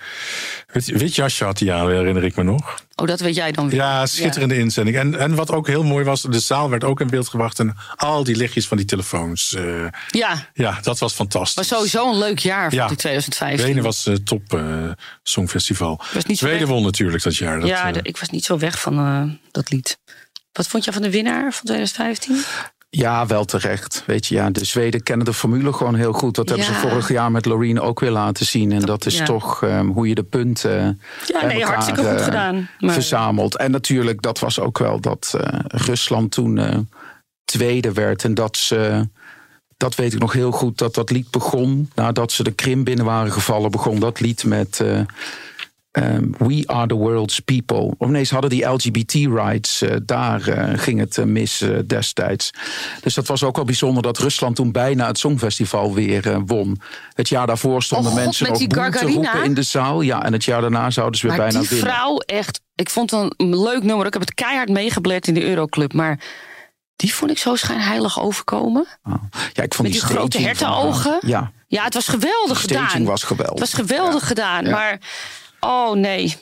[0.67, 2.83] Wit, wit jasje had hij aan, herinner ik me nog.
[2.95, 3.79] Oh, dat weet jij dan weer.
[3.79, 4.97] Ja, schitterende inzending.
[4.97, 7.59] En, en wat ook heel mooi was, de zaal werd ook in beeld gebracht.
[7.59, 9.53] En al die lichtjes van die telefoons.
[9.53, 11.55] eh, Ja, ja, dat was fantastisch.
[11.55, 12.87] was sowieso een leuk jaar voor Ja.
[12.87, 13.65] die 2015.
[13.67, 14.91] Wenen was eh, top eh,
[15.23, 16.01] songfestival.
[16.39, 16.65] Weg.
[16.65, 17.59] won natuurlijk dat jaar.
[17.59, 19.99] Dat, ja, ik was niet zo weg van dat lied.
[20.51, 22.43] Wat vond je van de winnaar van 2015?
[22.97, 24.03] Ja, wel terecht.
[24.05, 26.35] Weet je, ja, de Zweden kennen de formule gewoon heel goed.
[26.35, 28.71] Dat hebben ze vorig jaar met Loreen ook weer laten zien.
[28.71, 29.25] En dat is ja.
[29.25, 32.69] toch ehm, hoe je de punten Ja, bij nee, elkaar, hartstikke goed eh, gedaan.
[32.79, 33.57] Maar- verzamelt.
[33.57, 36.77] En natuurlijk, dat was ook wel dat eh, Rusland toen eh,
[37.45, 38.23] tweede werd.
[38.23, 39.07] En dat ze,
[39.77, 41.89] dat weet ik nog heel goed, dat dat lied begon.
[41.95, 44.83] Nadat ze de Krim binnen waren gevallen, begon dat lied met...
[45.91, 47.93] eh, ehm, We are the world's people.
[47.97, 49.81] Of nee, ze hadden die LGBT-rights.
[49.81, 52.51] eh, daar eh, ging het eh, mis destijds.
[53.01, 56.81] Dus dat was ook wel bijzonder dat Rusland toen bijna het Songfestival weer won.
[57.13, 60.01] Het jaar daarvoor stonden Oh God, mensen die boe te roepen in de zaal.
[60.01, 61.87] Ja, en het jaar daarna zouden ze weer Maar bijna die winnen.
[61.93, 62.61] vrouw echt...
[62.75, 64.05] Ik vond het een leuk nummer.
[64.05, 65.93] Ik heb het keihard meegebleerd in de Euroclub.
[65.93, 66.19] Maar
[66.95, 68.85] die vond ik zo schijnheilig overkomen.
[69.03, 69.13] Oh.
[69.53, 71.17] Ja, ik vond Met die grote hertenogen.
[71.25, 73.05] Ja, Ja, het was geweldig Die staging gedaan.
[73.05, 73.59] was geweldig.
[73.59, 74.27] Het was geweldig Ja.
[74.27, 74.63] gedaan.
[74.65, 74.71] Ja.
[74.71, 74.99] Maar,
[75.61, 76.35] oh nee.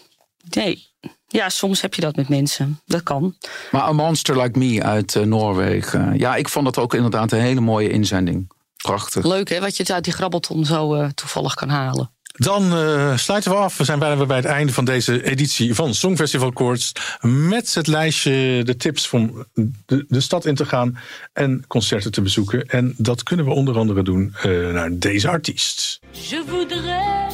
[0.49, 0.88] Nee.
[1.28, 2.82] Ja, soms heb je dat met mensen.
[2.86, 3.36] Dat kan.
[3.72, 6.17] maar A Monster Like Me uit eh, Noorwegen.
[6.17, 8.51] Ja, ik vond dat ook inderdaad een hele mooie inzending.
[8.84, 9.26] Prachtig.
[9.26, 12.11] Leuk hè, wat je het uit die grabbelton zo eh, toevallig kan halen.
[12.39, 13.78] Dan eh, sluiten we af.
[13.78, 16.91] We zijn bijna weer bij het einde van deze editie van Songfestival Koorts.
[17.22, 19.45] Met het lijstje, de tips om
[19.86, 20.99] de, de stad in te gaan
[21.34, 22.65] en concerten te bezoeken.
[22.65, 25.99] En dat kunnen we onder andere doen eh, naar deze artiest.
[26.11, 27.34] Je voudrais,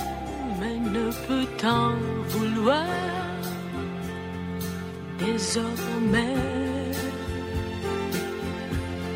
[0.59, 1.11] mais ne
[1.58, 1.91] t'en
[2.30, 2.86] vouloir.
[5.20, 6.36] Désormais,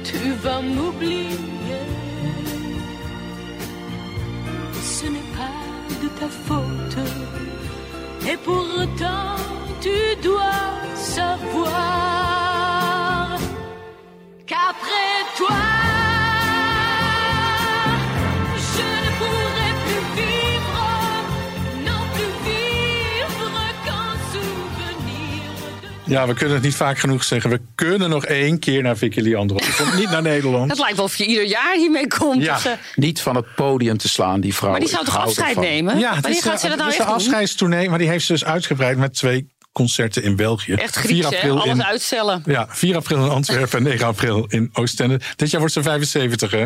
[0.03, 1.85] tu vas m'oublier.
[4.81, 5.61] Ce n'est pas
[6.01, 6.97] de ta faute.
[8.31, 9.35] Et pourtant,
[9.81, 10.65] tu dois
[10.95, 11.79] savoir
[14.45, 15.61] qu'après toi,
[26.09, 27.49] Ja, we kunnen het niet vaak genoeg zeggen.
[27.49, 29.57] We kunnen nog één keer naar Vicky Leandro.
[29.57, 30.69] Die komt niet naar Nederland.
[30.71, 32.43] Het lijkt wel of je ieder jaar hiermee komt.
[32.43, 32.55] Ja.
[32.55, 34.71] Of ze- Niet van het podium te slaan, die vrouw.
[34.71, 35.63] maar die zou toch afscheid ervan.
[35.63, 35.99] nemen?
[35.99, 37.15] Ja, het is, gaat ze eh, dat nou echt doen?
[37.15, 40.73] afscheidstournee, maar die heeft ze dus uitgebreid met twee concerten in België.
[40.73, 41.49] Echt Grieks, hè?
[41.49, 42.43] Alles in, uitstellen.
[42.45, 45.19] Ja, 4 april in Antwerpen en 9 april in Oostende.
[45.35, 46.65] Dit jaar wordt ze 75, hè?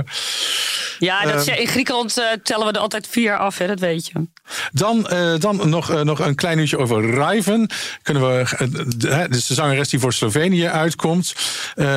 [0.99, 1.59] Ja, dat, Ehm.
[1.59, 3.67] in Griekenland eh, tellen we er altijd vier jaar af, hè?
[3.67, 4.27] dat weet je.
[4.71, 7.69] Dan, eh, dan nog, eh, nog een klein nieuwtje over Raiven.
[8.01, 11.33] Kunnen we, de, dus de zangeres die voor Slovenië uitkomt.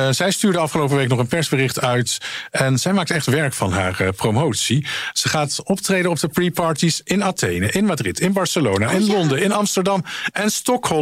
[0.09, 2.17] Zij stuurde afgelopen week nog een persbericht uit.
[2.51, 4.85] En zij maakt echt werk van haar promotie.
[5.13, 9.51] Ze gaat optreden op de pre-parties in Athene, in Madrid, in Barcelona, in Londen, in
[9.51, 10.96] Amsterdam en Stockholm.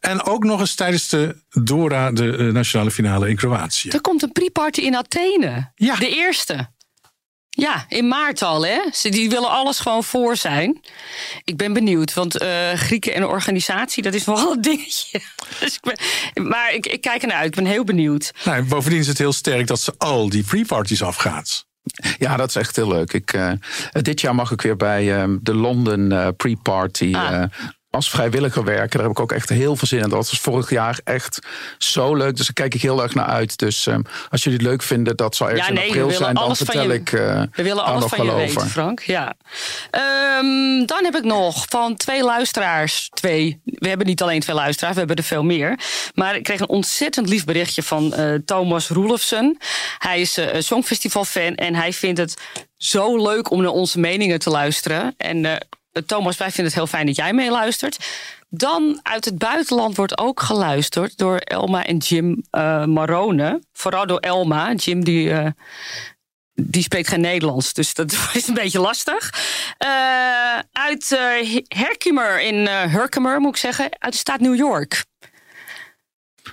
[0.00, 3.88] En ook nog eens tijdens de Dora, de eh, nationale finale in Kroatië.
[3.88, 5.72] Er komt een pre-party in Athene.
[5.74, 5.96] Ja.
[5.96, 6.68] De eerste.
[7.48, 8.78] Ja, in maart al, hè?
[8.92, 10.80] Ze die willen alles gewoon voor zijn.
[11.44, 15.20] Ik ben benieuwd, want eh, Grieken en organisatie, dat is wel een dingetje.
[15.60, 18.32] Dus ik ben, maar ik, ik kijk ernaar uit, ik ben heel benieuwd.
[18.44, 21.68] Nou, bovendien is het heel sterk dat ze al die pre-parties afgaat.
[22.18, 23.12] Ja, dat is echt heel leuk.
[23.12, 23.52] Ik, eh,
[23.92, 27.44] dit jaar mag ik weer bij eh, de London eh, Pre-Party Ah.
[27.90, 28.90] Als vrijwilliger werken.
[28.90, 30.08] Daar heb ik ook echt heel veel zin in.
[30.08, 31.38] Dat was vorig jaar echt
[31.78, 32.36] zo leuk.
[32.36, 33.58] Dus daar kijk ik heel erg naar uit.
[33.58, 33.96] Dus eh,
[34.30, 36.34] als jullie het leuk vinden, dat zal ergens Ja, nee, in april zijn.
[36.34, 38.68] Dan vertel je- ik eh, We willen alles van je weten.
[38.68, 39.00] Frank.
[39.00, 39.34] Ja.
[39.90, 43.08] Ehm, dan heb ik nog van twee luisteraars.
[43.14, 43.60] Twee.
[43.64, 45.78] We hebben niet alleen twee luisteraars, we hebben er veel meer.
[46.14, 49.58] Maar ik kreeg een ontzettend lief berichtje van eh, Thomas Roelofsen.
[49.98, 52.36] Hij is een Songfestival-fan en hij vindt het
[52.76, 55.14] zo leuk om naar onze meningen te luisteren.
[55.16, 55.66] En
[56.06, 57.98] Thomas, wij vinden het heel fijn dat jij meeluistert.
[58.48, 63.62] Dan uit het buitenland wordt ook geluisterd door Elma en Jim eh, Marone.
[63.72, 64.72] Vooral door Elma.
[64.72, 65.46] Jim die, eh,
[66.54, 69.34] die spreekt geen Nederlands, dus dat is een beetje lastig.
[69.78, 75.04] Eh, uit eh, Herkimer in eh Herkimer, moet ik zeggen, uit de staat New York.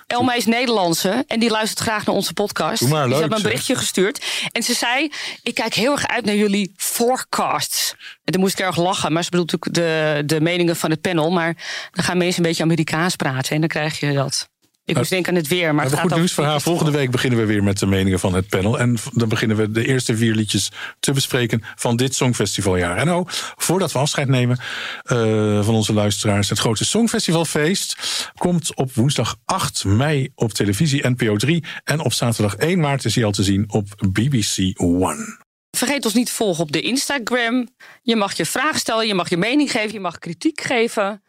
[0.07, 2.79] Elma is Nederlandse en die luistert graag naar onze podcast.
[2.79, 3.49] Doe maar, die heeft me een zeg.
[3.49, 4.25] berichtje gestuurd.
[4.51, 5.11] En ze zei,
[5.43, 7.95] ik kijk heel erg uit naar jullie forecasts.
[8.23, 11.01] En toen moest ik erg lachen, maar ze bedoelt natuurlijk de, de meningen van het
[11.01, 11.31] panel.
[11.31, 11.53] Maar
[11.91, 14.49] dan gaan mensen een beetje Amerikaans praten en dan krijg je dat.
[14.87, 16.61] Ik moest denken aan het weer, maar We het gaat goed nieuws voor haar.
[16.61, 18.79] Volgende week beginnen we weer met de meningen van het panel.
[18.79, 22.97] En dan beginnen we de eerste vier liedjes te bespreken van dit Songfestivaljaar.
[22.97, 24.59] En oh, voordat we afscheid nemen
[25.03, 25.17] eh,
[25.63, 26.49] van onze luisteraars.
[26.49, 27.95] Het grote Songfestivalfeest
[28.37, 31.63] komt op woensdag 8 mei op televisie NPO 3.
[31.83, 35.37] En op zaterdag 1 maart is hij al te zien op BBC One.
[35.77, 37.69] Vergeet ons niet te volgen op de Instagram.
[38.01, 41.21] Je mag je vragen stellen, je mag je mening geven, je mag kritiek geven.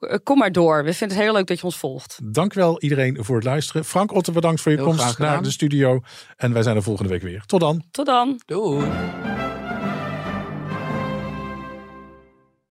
[0.00, 0.84] Eh, Kom maar door.
[0.84, 2.18] We vinden het heel leuk dat je ons volgt.
[2.22, 3.84] Dank wel iedereen voor het luisteren.
[3.84, 6.00] Frank Otter, bedankt voor je Heel komst naar de studio.
[6.36, 7.42] En wij zijn er volgende week weer.
[7.46, 7.82] Tot dan.
[7.90, 8.40] Tot dan.
[8.46, 8.86] Doei.